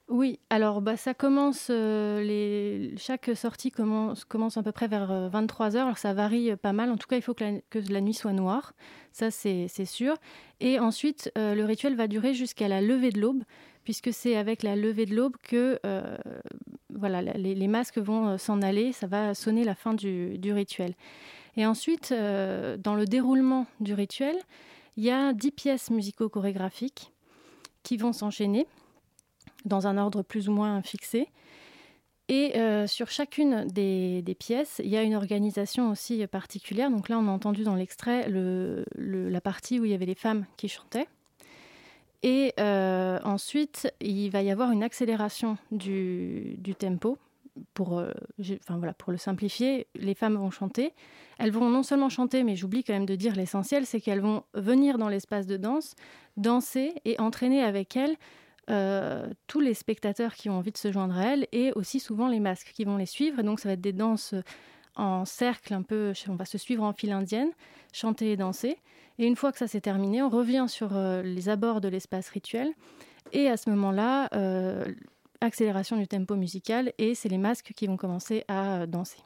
[0.09, 5.83] oui, alors bah, ça commence, euh, chaque sortie commence, à peu près vers 23h, euh,
[5.83, 7.43] alors ça varie euh, pas mal, en tout cas il faut que
[7.89, 8.75] la, nuit soit noire,
[9.11, 10.15] ça c'est sûr.
[10.61, 13.43] Et ensuite, le rituel va durer jusqu'à la levée de l'aube,
[13.83, 15.81] puisque c'est avec la levée de l'aube que
[16.95, 20.95] voilà, les, masques vont s'en aller, ça va sonner la fin du, du rituel.
[21.57, 24.37] Et ensuite, dans le déroulement du rituel,
[24.97, 27.13] il y a 10 pièces musico-chorégraphiques
[27.83, 28.67] qui vont s'enchaîner
[29.65, 31.29] dans un ordre plus ou moins fixé.
[32.29, 36.91] Et euh, sur chacune des, pièces, il y a une organisation aussi particulière.
[36.91, 40.45] Donc là, on a entendu dans l'extrait la partie où il y avait les femmes
[40.57, 41.07] qui chantaient.
[42.23, 47.19] Et euh, ensuite, il va y avoir une accélération du, tempo.
[47.73, 50.93] Pour, euh, enfin, voilà, pour le simplifier, les femmes vont chanter.
[51.39, 54.43] Elles vont non seulement chanter, mais j'oublie quand même de dire l'essentiel, c'est qu'elles vont
[54.55, 55.95] venir dans l'espace de danse,
[56.37, 58.17] danser et entraîner avec elles
[58.69, 62.29] euh, tous les spectateurs qui ont envie de se joindre à elle et aussi souvent
[62.29, 63.43] les masques qui vont les suivre.
[63.43, 64.35] Donc ça va être des danses
[64.97, 67.51] en cercle, un peu, on va se suivre en file indienne,
[67.93, 68.79] chanter et danser.
[69.19, 72.29] Et une fois que ça s'est terminé, on revient sur euh, les abords de l'espace
[72.29, 72.73] rituel.
[73.33, 74.87] Et à ce moment-là, euh,
[75.41, 79.19] accélération du tempo musical et c'est les masques qui vont commencer à danser.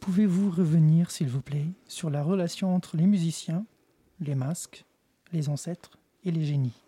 [0.00, 3.64] Pouvez-vous revenir, s'il vous plaît, sur la relation entre les musiciens,
[4.20, 4.84] les masques,
[5.32, 6.82] les ancêtres et les génies?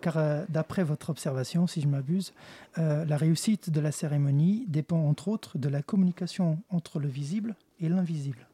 [0.00, 2.32] Car euh, d'après votre observation, si je m'abuse,
[2.78, 7.54] euh, la réussite de la cérémonie dépend entre autres de la communication entre le visible
[7.80, 8.46] et l'invisible.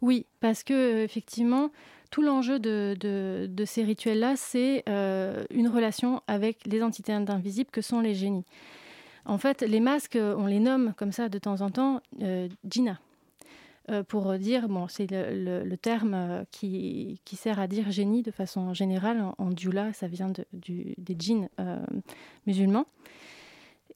[0.00, 1.70] Oui, parce que effectivement,
[2.10, 8.14] tout l'enjeu de, ces rituels-là, c'est une relation avec les entités invisibles que sont les
[8.14, 8.44] génies.
[9.24, 12.00] En fait, les masques, on les nomme comme ça de temps en temps
[12.68, 12.98] Gina.
[13.90, 18.72] Euh, pour dire, bon, c'est le, terme euh, qui, sert à dire génie de façon
[18.74, 19.20] générale.
[19.20, 21.78] En, en djula, ça vient des djinns euh,
[22.46, 22.86] musulmans.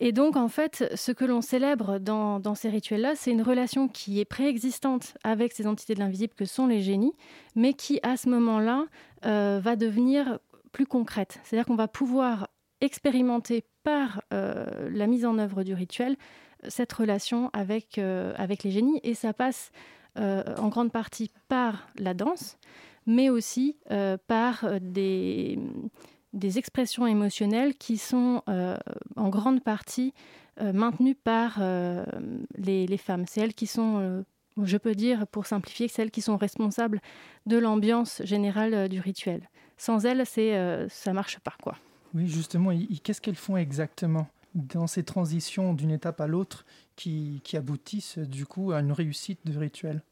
[0.00, 4.20] Et donc, en fait, ce que l'on célèbre dans, ces rituels-là, c'est une relation qui
[4.20, 7.14] est préexistante avec ces entités de l'invisible que sont les génies,
[7.54, 8.84] mais qui, à ce moment-là,
[9.22, 10.38] va devenir
[10.72, 11.40] plus concrète.
[11.44, 12.48] C'est-à-dire qu'on va pouvoir
[12.82, 16.18] expérimenter par la mise en œuvre du rituel
[16.68, 19.00] cette relation avec, euh, avec les génies.
[19.02, 19.70] Et ça passe
[20.18, 22.58] euh, en grande partie par la danse,
[23.06, 25.58] mais aussi euh, par des,
[26.32, 28.42] des expressions émotionnelles qui sont
[29.16, 30.12] en grande partie
[30.60, 31.60] maintenues par
[32.56, 33.24] les, les, femmes.
[33.28, 34.24] C'est elles qui sont
[34.62, 37.02] je peux dire, pour simplifier, celles qui sont responsables
[37.44, 39.50] de l'ambiance générale du rituel.
[39.76, 41.76] Sans elles, c'est, ça marche pas, quoi.
[42.14, 42.70] Oui, justement,
[43.04, 44.26] qu'est-ce qu'elles font exactement?
[44.56, 46.64] Dans ces transitions d'une étape à l'autre
[46.96, 50.02] qui, aboutissent du coup à une réussite de rituel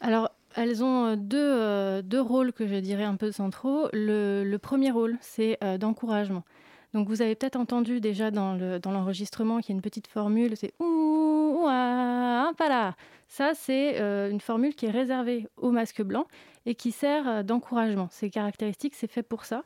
[0.00, 3.88] Alors, elles ont euh, deux, euh, deux, rôles que je dirais un peu centraux.
[3.92, 6.44] Le, premier rôle, c'est euh, d'encouragement.
[6.92, 10.72] Donc vous avez peut-être entendu déjà dans l'enregistrement qu'il y a une petite formule, c'est
[10.78, 12.94] ouh, ouah, là.
[13.26, 13.98] Ça, c'est
[14.30, 16.28] une formule qui est réservée au masque blanc
[16.66, 18.06] et qui sert d'encouragement.
[18.12, 19.64] C'est caractéristique, c'est fait pour ça.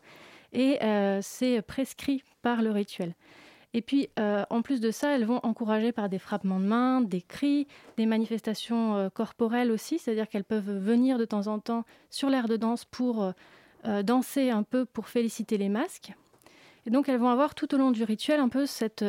[0.55, 0.79] Et
[1.21, 3.13] c'est prescrit par le rituel.
[3.75, 7.01] Et puis, euh, en plus de ça, elles vont encourager par des frappements de main,
[7.03, 7.67] des cris,
[7.99, 12.49] des manifestations euh, corporelles aussi, c'est-à-dire qu'elles peuvent venir de temps en temps sur l'air
[12.49, 13.23] de danse pour
[13.85, 16.13] euh, danser un peu pour féliciter les masques.
[16.87, 19.05] Et donc, elles vont avoir tout au long du rituel un peu cette,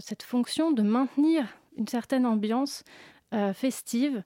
[0.00, 1.46] cette fonction de maintenir
[1.78, 2.84] une certaine ambiance
[3.54, 4.22] festive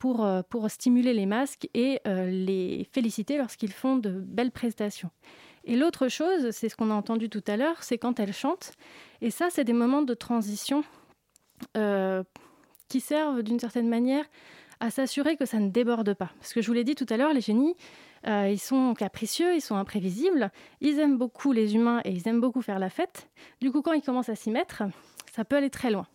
[0.00, 5.10] pour, pour stimuler les masques et les féliciter lorsqu'ils font de belles prestations.
[5.64, 8.72] Et l'autre chose, c'est ce qu'on a entendu tout à l'heure, c'est quand elle chante.
[9.20, 10.84] Et ça, c'est des moments de transition
[11.76, 12.22] euh,
[12.88, 14.24] qui servent d'une certaine manière
[14.80, 16.30] à s'assurer que ça ne déborde pas.
[16.40, 17.76] Parce que je vous l'ai dit tout à l'heure, les génies,
[18.26, 20.50] euh, ils sont capricieux, ils sont imprévisibles,
[20.80, 23.28] ils aiment beaucoup les humains et ils aiment beaucoup faire la fête.
[23.60, 24.82] Du coup, quand ils commencent à s'y mettre,
[25.32, 26.06] ça peut aller très loin.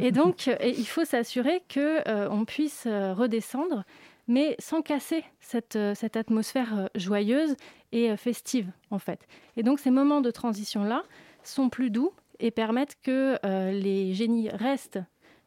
[0.00, 3.84] Et donc, il faut s'assurer qu'on on puisse euh, redescendre
[4.26, 7.56] mais sans casser cette, euh, cette atmosphère euh, joyeuse
[7.92, 9.26] et euh, festive, en fait.
[9.56, 11.02] Et donc ces moments de transition-là
[11.42, 13.38] sont plus doux et permettent que
[13.70, 14.98] les génies restent,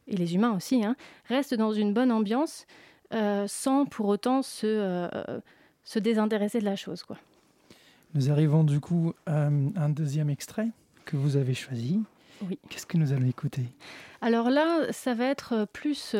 [0.06, 2.66] et les humains aussi, hein, restent dans une bonne ambiance
[3.46, 5.06] sans pour autant se,
[5.84, 7.02] se désintéresser de la chose.
[7.02, 7.18] Quoi.
[8.14, 10.68] Nous arrivons du coup à un deuxième extrait
[11.04, 12.00] que vous avez choisi.
[12.48, 12.58] Oui.
[12.70, 13.64] Qu'est-ce que nous allons écouter?
[14.22, 16.14] Alors là, ça va être plus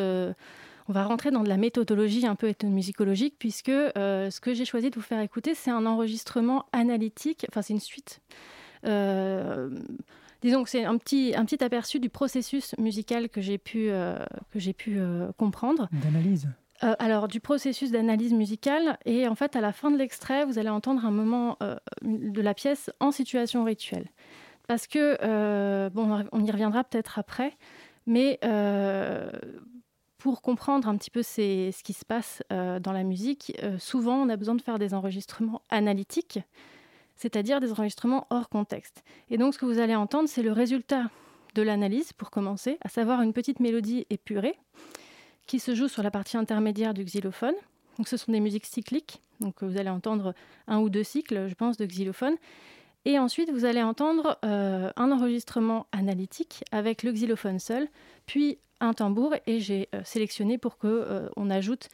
[0.89, 4.65] on va rentrer dans de la méthodologie un peu ethnomusicologique, puisque euh, ce que j'ai
[4.65, 8.21] choisi de vous faire écouter, c'est un enregistrement analytique, enfin c'est une suite.
[8.87, 9.69] Euh,
[10.41, 14.17] disons que c'est un petit, un petit aperçu du processus musical que j'ai pu, euh,
[14.51, 14.99] que j'ai pu
[15.37, 15.89] comprendre.
[15.93, 16.49] D'analyse
[16.81, 20.69] alors, du processus d'analyse musicale, et en fait, à la fin de l'extrait, vous allez
[20.69, 21.59] entendre un moment
[22.03, 24.07] de la pièce en situation rituelle.
[24.69, 27.57] Parce que, bon, on y reviendra peut-être après,
[28.07, 28.39] mais
[30.19, 34.17] pour comprendre un petit peu ce qui se passe euh, dans la musique, euh, souvent
[34.17, 36.41] on a besoin de faire des enregistrements analytiques,
[37.17, 39.05] c'est-à-dire des enregistrements hors contexte.
[39.31, 41.11] Et donc ce que vous allez entendre, c'est le résultat
[41.55, 44.59] de l'analyse pour commencer, à savoir une petite mélodie épurée
[45.47, 47.55] qui se joue sur la partie intermédiaire du xylophone.
[47.97, 50.35] Donc ce sont des musiques cycliques, donc vous allez entendre
[50.67, 52.37] un ou deux cycles, je pense, de xylophone.
[53.05, 57.89] Et ensuite, vous allez entendre euh, un enregistrement analytique avec le xylophone seul,
[58.27, 61.89] puis un tambour et j'ai euh, sélectionné pour que euh, on ajoute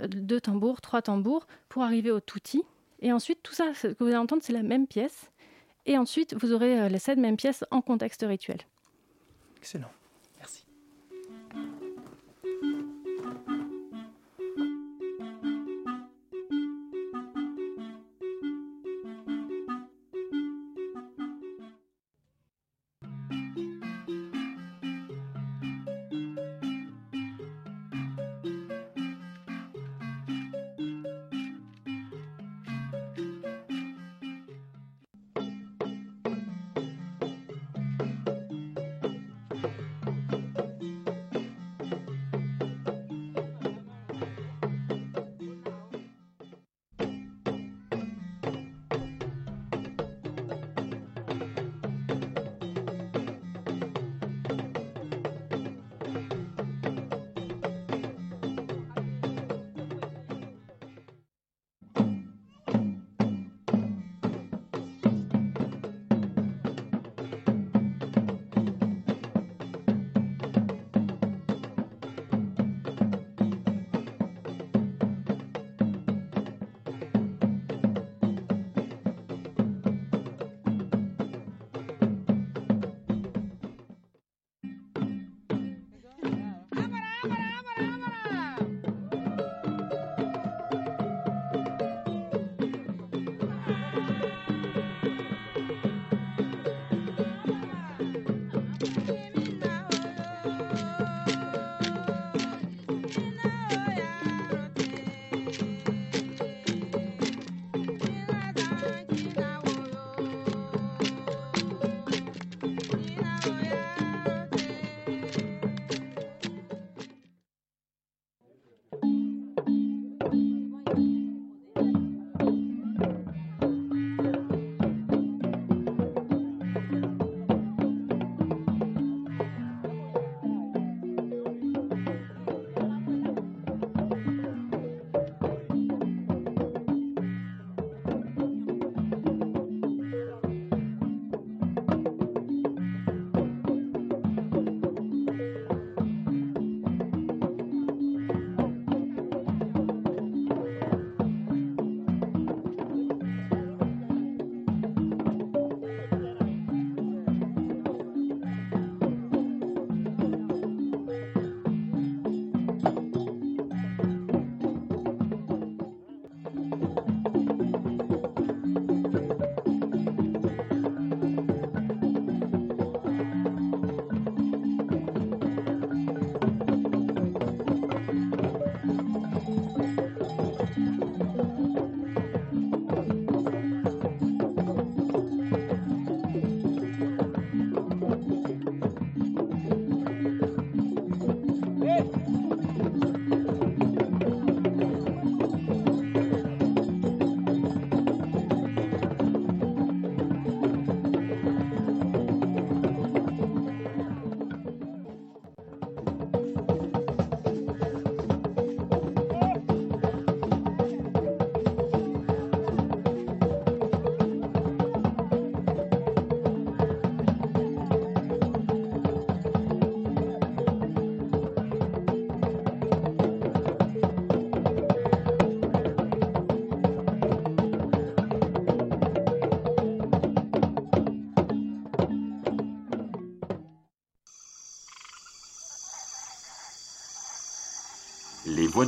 [0.00, 2.62] euh, deux tambours, trois tambours pour arriver au tutti.
[3.00, 5.30] Et ensuite, tout ça, ce que vous allez entendre, c'est la même pièce.
[5.86, 8.58] Et ensuite, vous aurez cette même pièce en contexte rituel.
[9.56, 9.90] Excellent.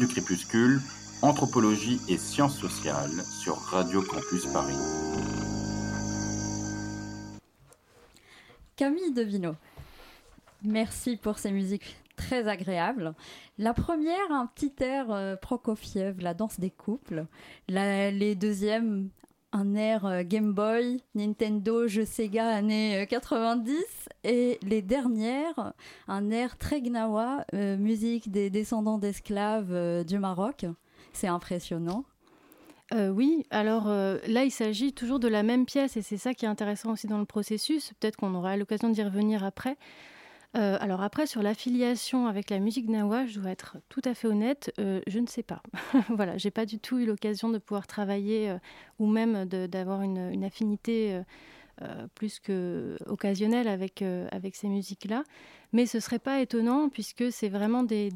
[0.01, 0.81] Du crépuscule,
[1.21, 4.73] anthropologie et sciences sociales sur Radio Campus Paris.
[8.77, 9.57] Camille Devino,
[10.63, 13.13] merci pour ces musiques très agréables.
[13.59, 17.27] La première, un petit air euh, Prokofiev, la danse des couples.
[17.69, 19.11] les deuxièmes,
[19.53, 25.73] un air euh, Game Boy, Nintendo, jeu Sega années 90 euh, et les dernières
[26.09, 30.67] un air très gnawa, euh, musique des descendants d'esclaves du Maroc.
[31.13, 32.05] C'est impressionnant.
[32.93, 36.49] oui, alors là, il s'agit toujours de la même pièce et c'est ça qui est
[36.49, 37.93] intéressant aussi dans le processus.
[38.01, 39.77] Peut-être qu'on aura l'occasion d'y revenir après.
[40.57, 44.27] Euh, alors après, sur l'affiliation avec la musique nawa, je dois être tout à fait
[44.27, 45.63] honnête, euh, je ne sais pas.
[46.09, 48.59] voilà, j'ai pas du tout eu l'occasion de pouvoir travailler euh,
[48.99, 51.21] ou même d'avoir une, affinité
[52.15, 54.05] plus que occasionnelle avec,
[54.53, 55.25] ces musiques-là.
[55.73, 58.11] Mais ce serait pas étonnant puisque c'est vraiment des,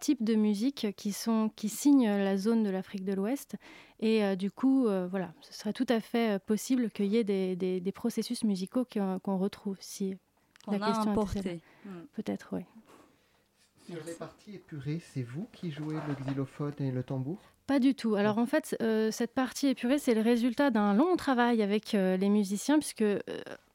[0.00, 3.56] types de musique qui, sont, qui signent la zone de l'Afrique de l'Ouest.
[4.00, 7.92] Et du coup, voilà, ce serait tout à fait possible qu'il y ait des, des
[7.92, 8.86] processus musicaux
[9.22, 10.16] qu'on retrouve si
[10.66, 11.60] on a importé.
[11.84, 12.02] Hmm.
[12.14, 12.64] Peut-être, oui.
[13.86, 17.38] Sur les parties épurées, c'est vous qui jouez le xylophone et le tambour?
[17.66, 18.14] Pas du tout.
[18.14, 22.16] Alors en fait, euh, cette partie épurée, c'est le résultat d'un long travail avec euh,
[22.16, 23.20] les musiciens, puisque euh,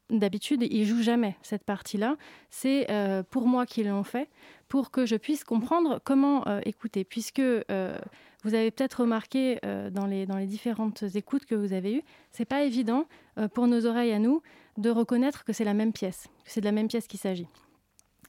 [0.10, 2.16] d'habitude, ils jouent jamais cette partie-là.
[2.50, 2.88] C'est
[3.30, 4.30] pour moi qu'ils l'ont fait,
[4.68, 9.60] pour que je puisse comprendre comment écouter, puisque vous avez peut-être remarqué
[9.92, 13.06] dans, les, dans les différentes écoutes que vous avez eues, c'est pas évident
[13.54, 14.42] pour nos oreilles à nous
[14.78, 17.48] de reconnaître que c'est la même pièce, que c'est de la même pièce qu'il s'agit.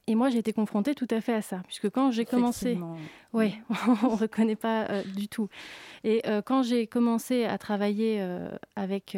[0.09, 2.79] Et moi, j'ai été confrontée tout à fait à ça, puisque quand j'ai commencé,
[3.31, 3.53] oui,
[4.03, 5.49] on ne reconnaît pas euh, du tout.
[6.03, 9.15] Et euh, quand j'ai commencé à travailler euh, avec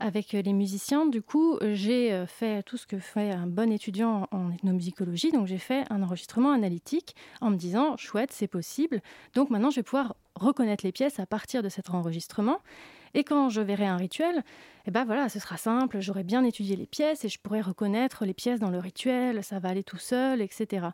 [0.00, 4.50] avec les musiciens, du coup, j'ai fait tout ce que fait un bon étudiant en
[4.50, 5.30] ethnomusicologie.
[5.30, 9.00] Donc, j'ai fait un enregistrement analytique en me disant, chouette, c'est possible.
[9.34, 12.58] Donc, maintenant, je vais pouvoir reconnaître les pièces à partir de cet enregistrement.
[13.14, 14.42] Et quand je verrai un rituel,
[14.86, 18.24] eh ben voilà, ce sera simple, j'aurai bien étudié les pièces et je pourrai reconnaître
[18.24, 20.88] les pièces dans le rituel, ça va aller tout seul, etc.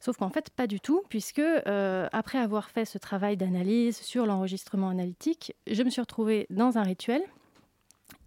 [0.00, 4.26] Sauf qu'en fait, pas du tout, puisque euh, après avoir fait ce travail d'analyse sur
[4.26, 7.22] l'enregistrement analytique, je me suis retrouvée dans un rituel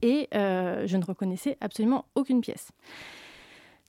[0.02, 2.72] et euh, je ne reconnaissais absolument aucune pièce.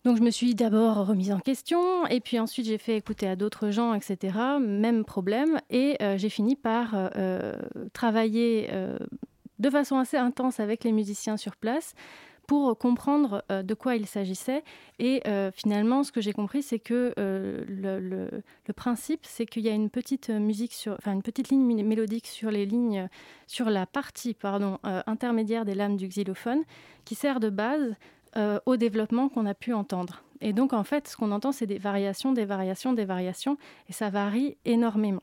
[0.04, 3.36] Donc je me suis d'abord remise en question, et puis ensuite j'ai fait écouter à
[3.36, 4.38] d'autres gens, etc.
[4.58, 7.54] Même problème, et euh, j'ai fini par euh,
[7.92, 8.70] travailler
[9.58, 11.94] de façon assez intense avec les musiciens sur place
[12.50, 14.64] pour comprendre de quoi il s'agissait.
[14.98, 15.22] Et
[15.54, 20.30] finalement, ce que j'ai compris, c'est que le, principe, c'est qu'il y a une petite
[20.30, 23.08] musique sur, enfin une petite ligne mélodique sur les lignes,
[23.46, 24.36] sur la partie
[25.06, 26.64] intermédiaire des lames du xylophone,
[27.04, 27.94] qui sert de base
[28.36, 30.24] euh, au développement qu'on a pu entendre.
[30.40, 33.92] Et donc, en fait, ce qu'on entend, c'est des variations, des variations, des variations, et
[33.92, 35.22] ça varie énormément.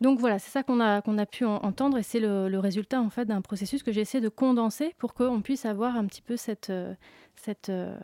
[0.00, 3.10] Donc voilà, c'est ça qu'on a, qu'on a pu entendre, et c'est le, résultat en
[3.10, 6.70] fait d'un processus que j'essaie de condenser pour qu'on puisse avoir un petit peu cette,
[6.70, 6.94] euh,
[7.36, 7.96] cette, euh,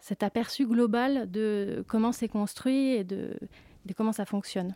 [0.00, 3.36] cet aperçu global de comment c'est construit et de
[3.96, 4.74] comment ça fonctionne.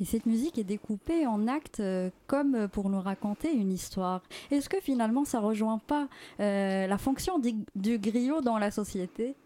[0.00, 4.22] Et cette musique est découpée en actes euh, comme pour nous raconter une histoire.
[4.50, 6.08] Est-ce que finalement ça rejoint pas
[6.40, 9.36] euh, la fonction du, griot dans la société?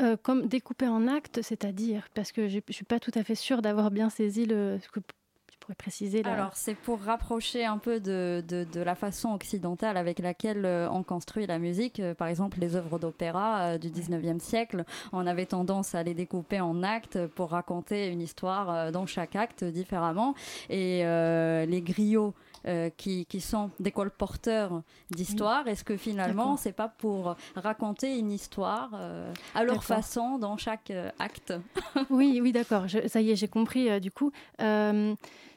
[0.00, 3.34] Euh, comme découpé en actes, c'est-à-dire Parce que je ne suis pas tout à fait
[3.34, 4.78] sûre d'avoir bien saisi le,
[5.74, 10.88] préciser Alors, c'est pour rapprocher un peu de, de, la façon occidentale avec laquelle euh,
[10.90, 12.00] on construit la musique.
[12.00, 16.14] Euh, par exemple, les œuvres d'opéra euh, du 19e siècle, on avait tendance à les
[16.14, 20.34] découper en actes pour raconter une histoire dans chaque acte différemment.
[20.70, 22.34] Et les griots
[22.66, 28.90] euh, qui, sont des colporteurs d'histoire Est-ce que finalement, c'est pas pour raconter une histoire
[28.94, 31.54] euh, à leur façon dans chaque euh, acte?
[32.10, 32.84] Oui, oui, d'accord.
[33.06, 34.32] Ça y est, j'ai compris du coup.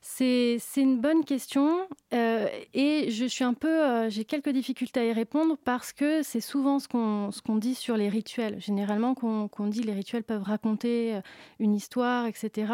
[0.02, 5.58] C'est une bonne question et je suis un peu, j'ai quelques difficultés à y répondre
[5.64, 8.60] parce que c'est souvent ce qu'on dit sur les rituels.
[8.60, 11.20] Généralement, qu'on dit les rituels peuvent raconter
[11.60, 12.74] une histoire, etc.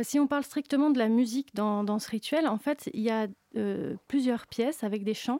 [0.00, 3.26] Si on parle strictement de la musique dans, ce rituel, en fait, il y a
[3.56, 5.38] euh, plusieurs pièces avec des chants,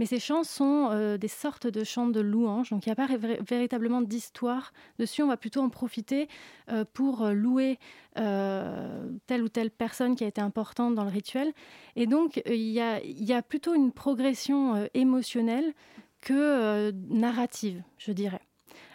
[0.00, 2.96] mais ces chants sont euh, des sortes de chants de louange, donc il n'y a
[2.96, 3.08] pas
[3.40, 6.26] véritablement d'histoire dessus, on va plutôt en profiter
[6.70, 7.78] euh, pour louer
[8.14, 11.52] telle ou telle personne qui a été importante dans le rituel,
[11.94, 15.72] et donc il y a, y a, plutôt une progression émotionnelle
[16.20, 18.42] que narrative, je dirais.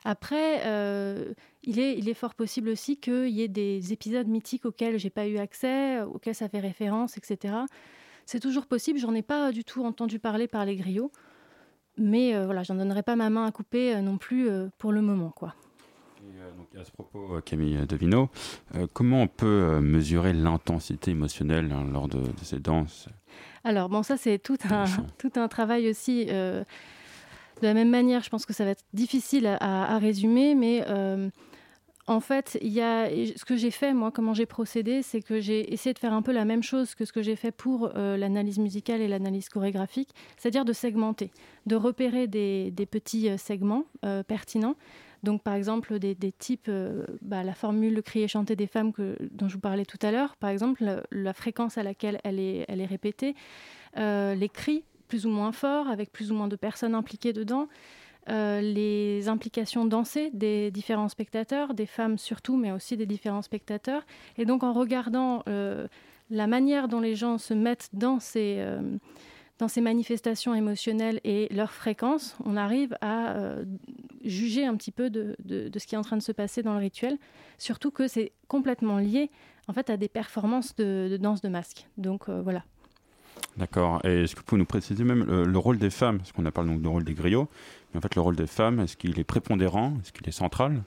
[0.04, 0.62] Après,
[1.68, 5.10] il, est, il est fort possible aussi qu'il y ait des épisodes mythiques auxquels j'ai
[5.10, 7.54] pas eu accès, auxquels ça fait référence, etc.
[8.26, 11.12] C'est toujours possible, j'en ai pas du tout entendu parler par les griots,
[11.98, 14.94] mais euh, voilà, j'en donnerai pas ma main à couper euh, non plus euh, pour
[14.94, 15.56] le moment, quoi.
[16.78, 18.30] à ce propos, Camille Devino,
[18.94, 23.10] comment on peut mesurer l'intensité émotionnelle hein, lors de, ces danses?
[23.66, 24.86] Alors, bon, ça, c'est tout un,
[25.18, 26.26] tout un travail aussi.
[26.28, 26.66] de
[27.62, 30.86] la même manière, je pense que ça va être difficile à, à résumer, mais
[32.08, 35.42] en fait, il y a, ce que j'ai fait, moi, comment j'ai procédé, c'est que
[35.42, 37.92] j'ai essayé de faire un peu la même chose que ce que j'ai fait pour
[37.96, 41.32] euh, l'analyse musicale et l'analyse chorégraphique, c'est-à-dire de segmenter,
[41.66, 44.76] de repérer des, petits euh, segments euh, pertinents.
[45.24, 46.72] Donc, par exemple, des, types,
[47.24, 48.94] bah, la formule le cri et chanter des femmes
[49.32, 52.86] dont je vous parlais tout à l'heure, par exemple, la, fréquence à laquelle elle est
[52.86, 53.36] répétée,
[53.96, 57.68] les cris plus ou moins forts, avec plus ou moins de personnes impliquées dedans.
[58.30, 64.06] Euh, les implications dansées des différents spectateurs, des femmes surtout, mais aussi des différents spectateurs.
[64.38, 65.88] Et donc en regardant euh,
[66.30, 68.82] la manière dont les gens se mettent dans ces, euh,
[69.60, 73.56] dans ces manifestations émotionnelles et leur fréquence, on arrive à
[74.26, 76.74] juger un petit peu de, de, ce qui est en train de se passer dans
[76.74, 77.18] le rituel,
[77.58, 79.32] surtout que c'est complètement lié
[79.70, 81.88] en fait à des performances de, danse de masque.
[81.98, 82.64] Donc voilà.
[83.56, 84.02] D'accord.
[84.04, 86.18] Et est-ce que vous pouvez nous préciser même le, rôle des femmes?
[86.18, 87.48] Parce qu'on a parlé donc du rôle des griots.
[87.98, 89.94] En fait, le rôle des femmes, est-ce qu'il est prépondérant?
[90.02, 90.84] Est-ce qu'il est central?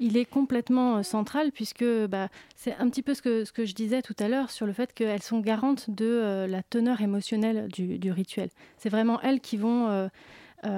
[0.00, 4.02] Il est complètement euh, central puisque bah, c'est un petit peu ce que, je disais
[4.02, 8.10] tout à l'heure sur le fait qu'elles sont garantes de euh, la teneur émotionnelle du,
[8.10, 8.48] rituel.
[8.78, 10.08] C'est vraiment elles qui vont euh,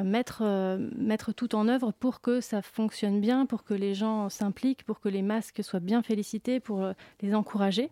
[0.04, 5.00] mettre, tout en œuvre pour que ça fonctionne bien, pour que les gens s'impliquent, pour
[5.00, 6.86] que les masques soient bien félicités, pour
[7.22, 7.90] les encourager.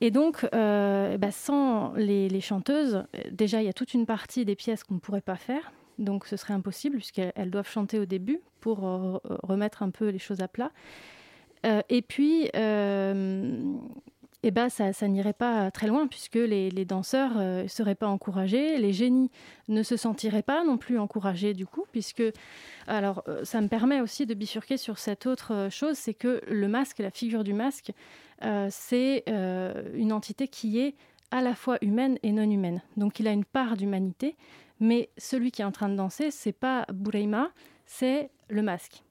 [0.00, 4.84] Et donc, bah, sans les, chanteuses, déjà, il y a toute une partie des pièces
[4.84, 5.72] qu'on ne pourrait pas faire.
[5.98, 10.18] Donc, ce serait impossible, puisqu'elles doivent chanter au début pour euh, remettre un peu les
[10.18, 10.70] choses à plat.
[11.66, 12.50] Euh, et puis,
[14.46, 18.92] eh ben, ça, n'irait pas très loin, puisque les, danseurs ne seraient pas encouragés, les
[18.92, 19.30] génies
[19.68, 22.22] ne se sentiraient pas non plus encouragés, du coup, puisque.
[22.86, 26.98] Alors, ça me permet aussi de bifurquer sur cette autre chose c'est que le masque,
[26.98, 27.92] la figure du masque,
[28.42, 30.94] euh, c'est euh, une entité qui est
[31.30, 32.82] à la fois humaine et non humaine.
[32.96, 34.36] Donc il a une part d'humanité,
[34.84, 37.50] mais celui qui est en train de danser, c'est pas Bureima,
[37.86, 39.02] c'est le masque.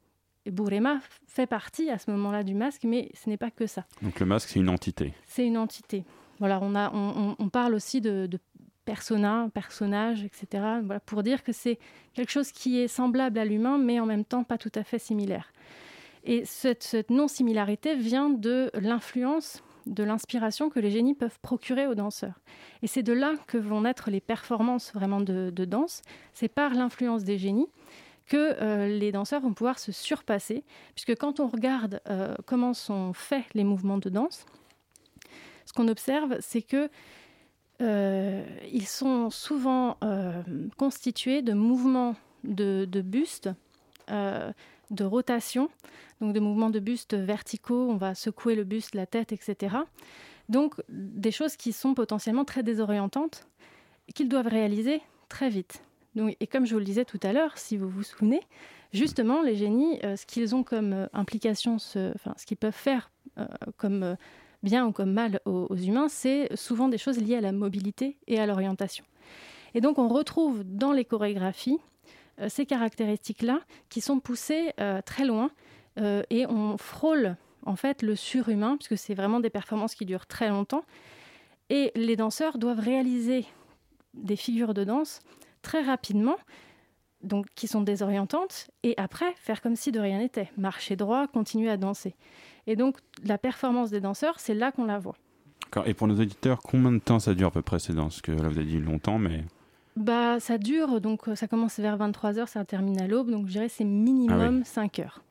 [0.45, 3.85] Et Bureima fait partie à ce moment-là du masque, mais ce n'est pas que ça.
[4.01, 5.13] Donc le masque, c'est une entité.
[5.25, 6.03] C'est une entité.
[6.39, 8.39] Voilà, on, a, on, parle aussi de, de
[8.85, 10.45] persona, personnage, etc.
[10.83, 11.79] Voilà, pour dire que c'est
[12.13, 14.99] quelque chose qui est semblable à l'humain, mais en même temps pas tout à fait
[14.99, 15.53] similaire.
[16.25, 22.39] Et cette, non-similarité vient de l'influence, de l'inspiration que les génies peuvent procurer aux danseurs.
[22.81, 26.01] Et c'est de là que vont naître les performances vraiment de, danse.
[26.33, 27.67] C'est par l'influence des génies
[28.27, 30.63] que euh, les danseurs vont pouvoir se surpasser,
[30.95, 34.45] puisque quand on regarde euh, comment sont faits les mouvements de danse,
[35.65, 36.89] ce qu'on observe, c'est que
[37.81, 39.97] euh, ils sont souvent
[40.77, 43.49] constitués de mouvements de, de buste
[44.91, 45.69] de rotation,
[46.21, 49.75] donc de mouvements de buste verticaux, on va secouer le buste, la tête, etc.
[50.49, 53.47] Donc des choses qui sont potentiellement très désorientantes,
[54.13, 55.83] qu'ils doivent réaliser très vite.
[56.15, 58.41] Donc, et comme je vous le disais tout à l'heure, si vous vous souvenez,
[58.91, 62.13] justement, les génies, euh, ce qu'ils ont comme euh, implication, ce,
[62.45, 63.09] qu'ils peuvent faire
[63.39, 63.45] euh,
[63.77, 64.15] comme
[64.61, 68.39] bien ou comme mal aux humains, c'est souvent des choses liées à la mobilité et
[68.39, 69.03] à l'orientation.
[69.73, 71.79] Et donc on retrouve dans les chorégraphies
[72.47, 73.59] ces caractéristiques-là
[73.89, 75.51] qui sont poussées euh, très loin
[75.99, 80.25] euh, et on frôle en fait le surhumain puisque c'est vraiment des performances qui durent
[80.25, 80.83] très longtemps
[81.69, 83.45] et les danseurs doivent réaliser
[84.13, 85.21] des figures de danse
[85.61, 86.37] très rapidement
[87.21, 91.69] donc qui sont désorientantes et après faire comme si de rien n'était, marcher droit, continuer
[91.69, 92.15] à danser.
[92.67, 95.15] Et donc la performance des danseurs, c'est là qu'on la voit.
[95.85, 98.21] Et pour nos auditeurs, combien de temps ça dure à peu près ces danses?
[98.21, 99.43] Que là vous avez dit longtemps, mais
[99.95, 103.51] bah, ça dure, donc euh, ça commence vers 23h, ça termine à l'aube, donc je
[103.51, 105.23] dirais c'est minimum 5 ah heures.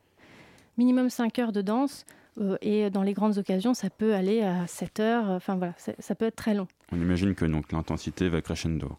[0.77, 2.05] Minimum 5 heures de danse,
[2.39, 6.15] euh, et dans les grandes occasions, ça peut aller à 7 heures, enfin voilà, ça
[6.15, 6.67] peut être très long.
[6.91, 8.97] On imagine que donc l'intensité va crescendo.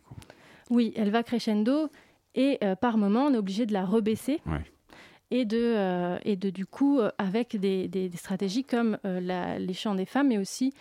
[0.70, 1.88] Oui, elle va crescendo,
[2.34, 4.40] et euh, par moment, on est obligé de la rebaisser.
[5.30, 10.28] Et de, et de, du coup, avec des, des, stratégies comme les chants des femmes,
[10.28, 10.72] mais aussi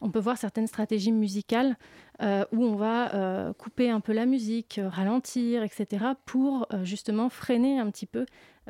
[0.00, 1.76] on peut voir certaines stratégies musicales
[2.22, 7.28] euh, où on va euh, couper un peu la musique, euh, ralentir, etc., pour justement
[7.28, 8.26] freiner un petit peu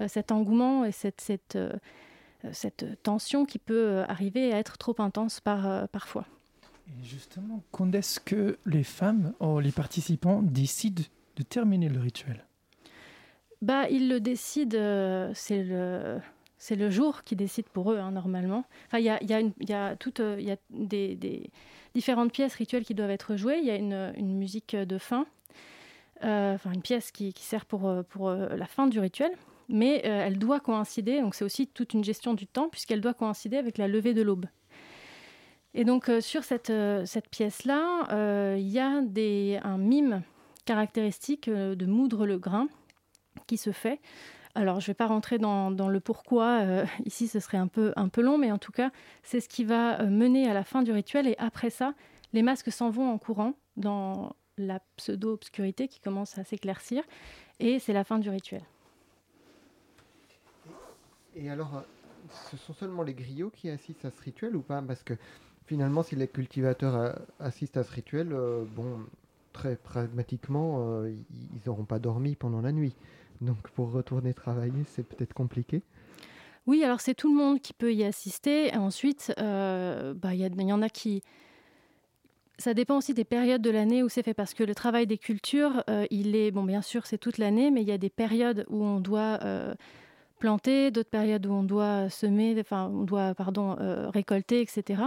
[0.06, 1.58] cet engouement et cette, cette,
[2.52, 6.24] cette, tension qui peut arriver à être trop intense par, parfois.
[6.86, 11.02] Et justement, quand est-ce que les femmes, ou les participants, décident
[11.34, 12.44] de terminer le rituel?
[13.60, 16.20] Bah, Ils le décident, c'est le
[16.58, 18.64] c'est le jour qui décide pour eux, hein, normalement.
[18.92, 21.50] Il y, a, y, a toutes, euh, des,
[21.94, 23.58] différentes pièces rituelles qui doivent être jouées.
[23.58, 25.26] Il y a une, musique de fin,
[26.24, 28.02] euh, enfin une pièce qui, sert pour, euh,
[28.56, 29.30] la fin du rituel.
[29.68, 33.56] mais elle doit coïncider, donc c'est aussi toute une gestion du temps, puisqu'elle doit coïncider
[33.56, 34.46] avec la levée de l'aube.
[35.74, 36.72] Et donc sur cette,
[37.04, 40.22] cette pièce-là, il y a des, un mime
[40.64, 42.68] caractéristique de moudre le grain
[43.46, 44.00] qui se fait.
[44.58, 47.92] Alors, je ne vais pas rentrer dans, le pourquoi, euh, ici ce serait un peu,
[47.94, 48.90] un peu long, mais en tout cas,
[49.22, 51.28] c'est ce qui va euh, mener à la fin du rituel.
[51.28, 51.94] Et après ça,
[52.32, 57.04] les masques s'en vont en courant dans la pseudo-obscurité qui commence à s'éclaircir.
[57.60, 58.62] Et c'est la fin du rituel.
[61.36, 61.80] Et alors, euh,
[62.50, 64.82] ce sont seulement les griots qui assistent à ce rituel ou pas?
[64.82, 65.14] Parce que
[65.66, 68.36] finalement, si les cultivateurs assistent à ce rituel,
[68.74, 69.06] bon,
[69.52, 72.96] très pragmatiquement, ils n'auront pas dormi pendant la nuit.
[73.40, 75.82] Donc pour retourner travailler, c'est peut-être compliqué.
[76.66, 78.76] Oui, alors c'est tout le monde qui peut y assister.
[78.76, 81.22] ensuite, euh, bah, il y, en a qui...
[82.58, 85.16] Ça dépend aussi des périodes de l'année où c'est fait, parce que le travail des
[85.16, 88.10] cultures, euh, il est, bon, bien sûr, c'est toute l'année, mais il y a des
[88.10, 89.74] périodes où on doit euh,
[90.40, 93.74] planter, d'autres périodes où on doit semer, enfin, on doit, pardon,
[94.12, 95.04] récolter, etc.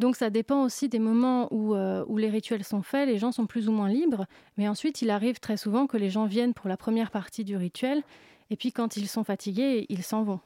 [0.00, 3.44] Donc ça dépend aussi des moments euh, où, les rituels sont faits, les gens sont
[3.44, 4.24] plus ou moins libres,
[4.56, 7.54] mais ensuite il arrive très souvent que les gens viennent pour la première partie du
[7.54, 8.02] rituel,
[8.48, 10.40] et puis quand ils sont fatigués, ils s'en vont.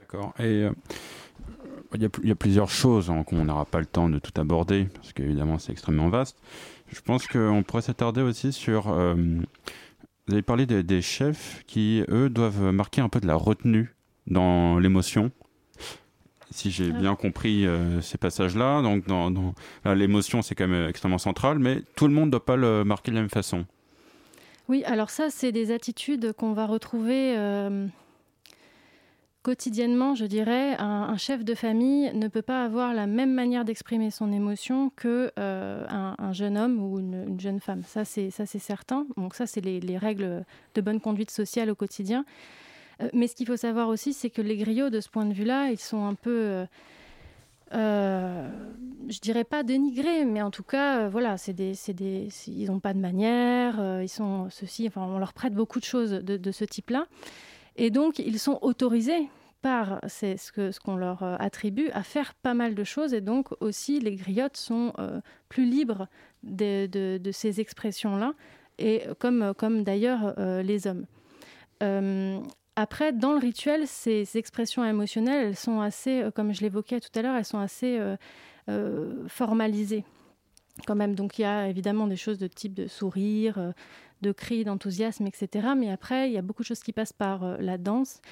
[0.00, 0.32] D'accord.
[0.38, 0.72] Et euh,
[1.94, 5.12] il, y a, plusieurs choses hein, qu'on n'aura pas le temps de tout aborder, parce
[5.12, 6.38] qu'évidemment c'est extrêmement vaste.
[6.88, 8.88] Je pense qu'on pourrait s'attarder aussi sur...
[8.88, 9.14] Euh,
[10.28, 13.94] vous avez parlé des chefs qui, eux, doivent marquer un peu de la retenue
[14.28, 15.30] dans l'émotion
[16.52, 16.98] si j'ai ah.
[16.98, 18.82] bien compris euh, ces passages-là.
[18.82, 22.56] Donc, dans, l'émotion, c'est quand même extrêmement central, mais tout le monde ne doit pas
[22.56, 23.64] le marquer de la même façon.
[24.68, 27.86] Oui, alors ça, c'est des attitudes qu'on va retrouver euh,
[29.42, 30.76] quotidiennement, je dirais.
[30.78, 35.32] Un, chef de famille ne peut pas avoir la même manière d'exprimer son émotion que
[35.38, 37.82] euh, un, jeune homme ou une, jeune femme.
[37.86, 39.06] Ça, c'est certain.
[39.16, 40.44] Donc ça, c'est les, les, règles
[40.74, 42.24] de bonne conduite sociale au quotidien.
[43.02, 45.32] Euh, mais ce qu'il faut savoir aussi, c'est que les griots, de ce point de
[45.32, 46.66] vue-là, ils sont un peu, euh,
[47.74, 48.50] euh,
[49.08, 52.94] je dirais pas dénigrés, mais en tout cas, voilà, c'est des, des, ils n'ont pas
[52.94, 57.06] de manière, ils sont ceci, enfin, on leur prête beaucoup de choses de, ce type-là,
[57.76, 59.28] et donc ils sont autorisés
[59.62, 63.20] par c'est ce qu'on ce qu'on leur attribue à faire pas mal de choses, et
[63.20, 64.92] donc aussi les griottes sont
[65.48, 66.08] plus libres
[66.42, 66.86] de,
[67.16, 68.34] de ces expressions-là,
[68.78, 71.06] et comme, comme d'ailleurs les hommes.
[72.76, 77.10] Après, dans le rituel, ces, expressions émotionnelles, elles sont assez, euh, comme je l'évoquais tout
[77.14, 78.16] à l'heure, elles sont assez euh,
[78.70, 80.04] euh, formalisées
[80.86, 81.14] quand même.
[81.14, 83.74] Donc il y a évidemment des choses de type de sourire,
[84.22, 85.68] de cris, d'enthousiasme, etc.
[85.76, 88.22] Mais après, il y a beaucoup de choses qui passent par la danse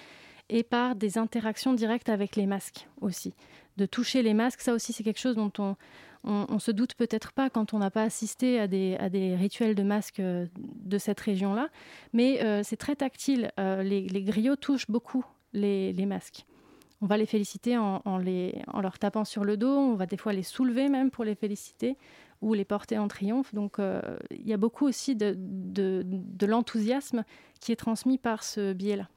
[0.49, 3.35] et par des interactions directes avec les masques aussi.
[3.77, 5.77] De toucher les masques, ça aussi c'est quelque chose dont on,
[6.25, 10.21] on, se doute peut-être pas quand on n'a pas assisté à des, rituels de masques
[10.21, 11.69] euh, de cette région-là,
[12.13, 13.51] mais euh, c'est très tactile.
[13.59, 16.45] Euh, les, griots touchent beaucoup les, masques.
[17.01, 20.19] On va les féliciter en, les, en, leur tapant sur le dos, on va des
[20.19, 21.97] fois les soulever même pour les féliciter
[22.43, 23.55] ou les porter en triomphe.
[23.55, 27.25] Donc il y a beaucoup aussi de, de, de l'enthousiasme
[27.61, 29.09] qui est transmis par ce biais-là.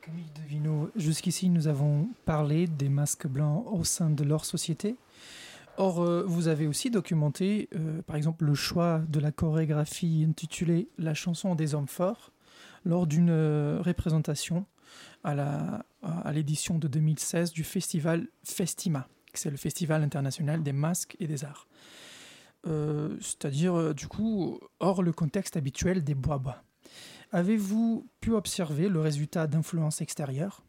[0.00, 4.96] Camille Devino, jusqu'ici nous avons parlé des masques blancs au sein de leur société.
[5.78, 10.88] Or, euh, vous avez aussi documenté, euh, par exemple, le choix de la chorégraphie intitulée
[10.98, 12.32] La chanson des hommes forts
[12.84, 14.66] lors d'une euh, représentation
[15.24, 21.44] à l'édition de 2016 du festival Festima, c'est le festival international des masques et des
[21.44, 21.68] arts.
[22.64, 26.64] C'est-à-dire, du coup, hors le contexte habituel des bois-bois.
[27.30, 30.64] Avez-vous pu observer le résultat d'influences extérieures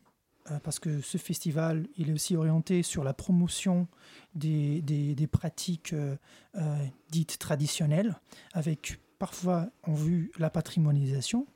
[0.63, 3.87] parce que ce festival, est aussi orienté sur la promotion
[4.35, 6.15] des, des, pratiques euh,
[6.55, 8.19] euh, dites traditionnelles,
[8.53, 11.47] avec parfois en vue la patrimonialisation.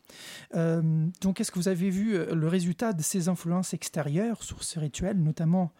[0.54, 5.22] donc, est-ce que vous avez vu le résultat de ces influences extérieures sur ces rituels,
[5.22, 5.74] notamment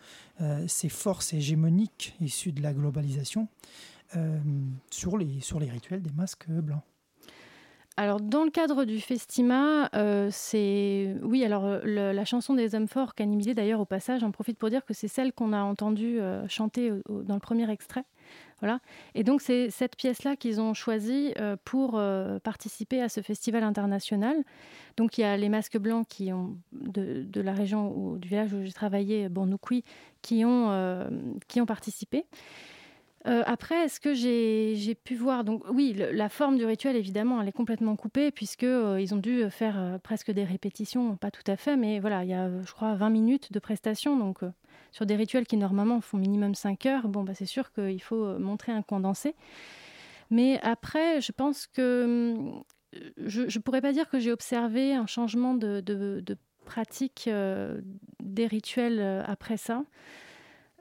[0.68, 3.48] ces forces hégémoniques issues de la globalisation,
[4.92, 6.84] sur, les, sur les rituels des masques blancs?
[8.00, 11.16] Alors, dans le cadre du Festima, euh, c'est.
[11.24, 14.70] Oui, alors, euh, la chanson des hommes forts, canimisée d'ailleurs au passage, j'en profite pour
[14.70, 18.04] dire que c'est celle qu'on a entendue euh, chanter dans le premier extrait.
[18.60, 18.82] Voilà.
[19.16, 21.34] Et donc, c'est cette pièce-là qu'ils ont choisie
[21.64, 22.02] pour
[22.44, 24.44] participer à ce festival international.
[24.96, 28.54] Donc, il y a les masques blancs qui ont, de, la région ou du village
[28.54, 29.84] où j'ai travaillé, Bornoukoui,
[30.24, 31.08] qui, ont
[31.48, 32.26] qui ont participé.
[33.28, 37.48] Euh, après, est-ce que j'ai pu voir Donc oui, la forme du rituel, évidemment, elle
[37.50, 41.44] est complètement coupée puisque euh, ils ont dû faire euh, presque des répétitions, pas tout
[41.48, 44.18] à fait, mais voilà, il y a, je crois, 20 minutes de prestation.
[44.18, 44.40] Donc
[44.92, 48.40] sur des rituels qui normalement font minimum 5 heures, bon, bah, c'est sûr qu'il faut
[48.40, 49.36] montrer un condensé.
[50.30, 52.36] Mais après, je pense que
[53.18, 56.24] je ne pourrais pas dire que j'ai observé un changement de,
[56.66, 57.30] pratique
[58.22, 59.84] des rituels après ça.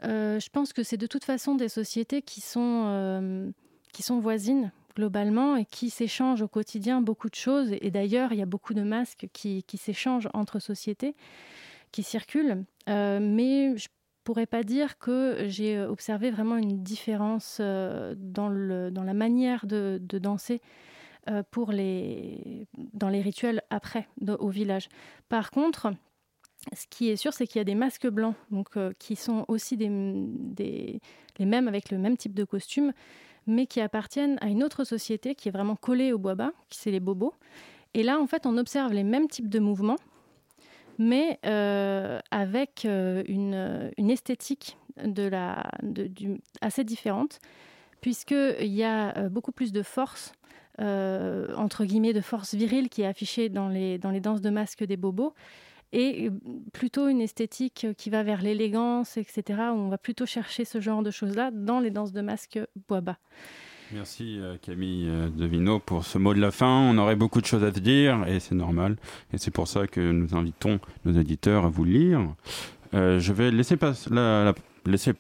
[0.03, 3.53] Je pense que c'est de toute façon des sociétés qui sont,
[3.92, 7.74] qui sont voisines globalement et qui s'échangent au quotidien beaucoup de choses.
[7.80, 11.14] Et d'ailleurs, il y a beaucoup de masques qui, qui s'échangent entre sociétés,
[11.92, 12.64] qui circulent.
[12.86, 13.88] mais je
[14.26, 19.99] pourrais pas dire que j'ai observé vraiment une différence dans, le, dans la manière de,
[20.03, 20.61] danser
[21.28, 24.88] euh, pour les, dans les rituels après au village.
[25.28, 25.92] Par contre,
[26.75, 29.45] ce qui est sûr, c'est qu'il y a des masques blancs, donc euh, qui sont
[29.49, 31.01] aussi des,
[31.39, 32.93] les mêmes avec le même type de costume,
[33.47, 36.79] mais qui appartiennent à une autre société qui est vraiment collée au bois bas, qui
[36.79, 37.35] c'est les bobos.
[37.95, 39.99] Et là, en fait, on observe les mêmes types de mouvements,
[40.99, 45.71] mais euh, avec une, une, esthétique de la,
[46.61, 47.39] assez différente,
[48.01, 50.33] puisqu'il y a beaucoup plus de force
[50.79, 54.51] euh, entre guillemets de force virile qui est affichée dans les, dans les danses de
[54.51, 55.33] masque des bobos
[55.93, 56.30] et
[56.72, 61.03] plutôt une esthétique qui va vers l'élégance, etc., où on va plutôt chercher ce genre
[61.03, 62.59] de choses-là dans les danses de masque
[62.89, 63.18] bois bas.
[63.93, 66.91] Merci euh, Camille euh, Devino pour ce mot de la fin.
[66.91, 68.97] On aurait beaucoup de choses à te dire et c'est normal.
[69.32, 72.20] Et c'est pour ça que nous invitons nos éditeurs à vous lire.
[72.93, 73.76] je vais laisser,
[74.11, 74.55] la,
[74.87, 75.12] laisser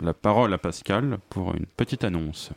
[0.00, 2.52] la parole à Pascal pour une petite annonce.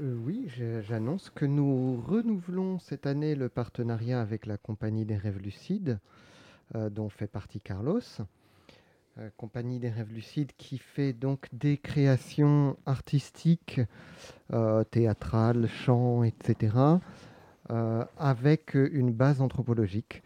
[0.00, 0.48] Euh, oui,
[0.88, 6.33] j'annonce que nous renouvelons cette année le partenariat avec la Compagnie des Rêves Lucides, euh,
[6.90, 8.00] dont fait partie Carlos.
[9.18, 13.80] Euh, Compagnie des Rêves Lucides qui fait donc des créations artistiques,
[14.90, 16.76] théâtrales, chants, etc.,
[18.18, 20.22] avec une base anthropologique.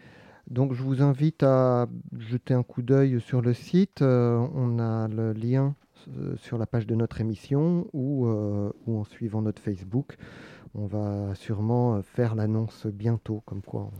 [0.48, 1.86] Donc je vous invite à
[2.18, 4.02] jeter un coup d'œil sur le site.
[4.02, 5.74] on a le lien
[6.16, 10.16] euh, sur la page de notre émission euh, ou, en suivant notre Facebook.
[10.74, 13.90] On va sûrement euh, faire l'annonce bientôt, comme quoi.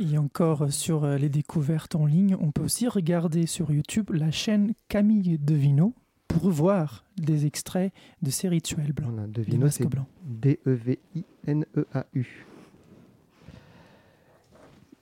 [0.00, 4.72] Et encore sur les découvertes en ligne, on peut aussi regarder sur YouTube la chaîne
[4.88, 5.94] Camille Devino
[6.26, 9.30] pour voir des extraits de ces rituels blancs.
[9.30, 9.86] Devino, c'est
[10.24, 12.46] D-E-V-I-N-E-A-U.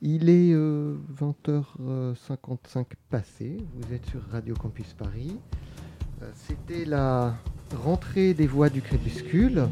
[0.03, 5.39] Il est 20h55 passé, vous êtes sur Radio Campus Paris.
[6.23, 7.35] Euh, c'était la
[7.75, 9.63] rentrée des voix du crépuscule.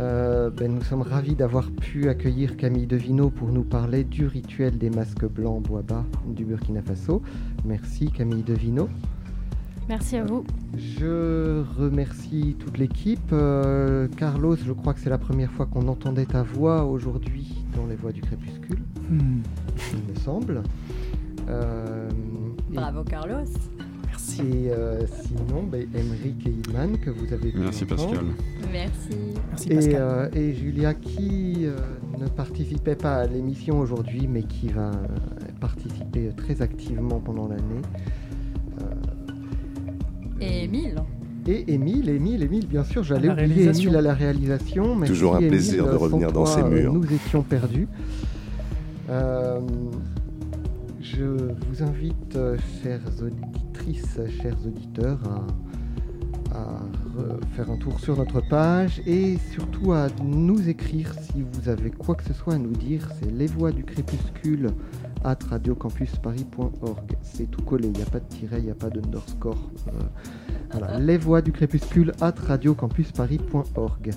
[0.00, 4.78] Euh, ben, nous sommes ravis d'avoir pu accueillir Camille Devino pour nous parler du rituel
[4.78, 7.20] des masques blancs bois bas du Burkina Faso.
[7.66, 8.88] Merci Camille Devino.
[9.90, 10.44] Merci à vous.
[10.76, 13.32] Je remercie toute l'équipe.
[13.32, 17.86] Euh, Carlos, je crois que c'est la première fois qu'on entendait ta voix aujourd'hui dans
[17.86, 18.82] les voix du crépuscule.
[19.10, 19.40] Hmm.
[19.92, 20.62] Il me semble.
[22.72, 23.44] Bravo Carlos.
[24.38, 27.60] Et euh, sinon, Emeric et Iman, que vous avez vu.
[27.60, 28.24] Merci Pascal.
[28.72, 29.16] Merci.
[29.50, 29.96] Merci Pascal.
[30.00, 31.76] Euh, et, Julia, qui euh,
[32.18, 34.92] ne participait pas à l'émission aujourd'hui, mais qui va
[35.60, 37.82] participer très activement pendant l'année.
[40.40, 40.96] et Émile.
[41.46, 45.00] Et Émile, Émile, Émile, bien sûr, j'allais oublier Émile à la réalisation.
[45.00, 46.92] Toujours un plaisir de revenir dans ces murs.
[46.92, 47.88] Nous étions perdus.
[51.16, 52.38] Je vous invite,
[52.82, 55.18] chers auditeurs, chers auditeurs,
[56.52, 56.80] à,
[57.54, 62.14] faire un tour sur notre page et surtout à nous écrire si vous avez quoi
[62.14, 63.08] que ce soit à nous dire.
[63.18, 64.68] C'est les voix du crépuscule
[65.24, 67.16] at radiocampusparis.org.
[67.22, 69.70] C'est tout collé, il n'y a pas de tiret, il n'y a pas d'underscore.
[69.88, 69.90] Euh,
[70.72, 74.10] voilà, les voix du crépuscule at radiocampusparis.org.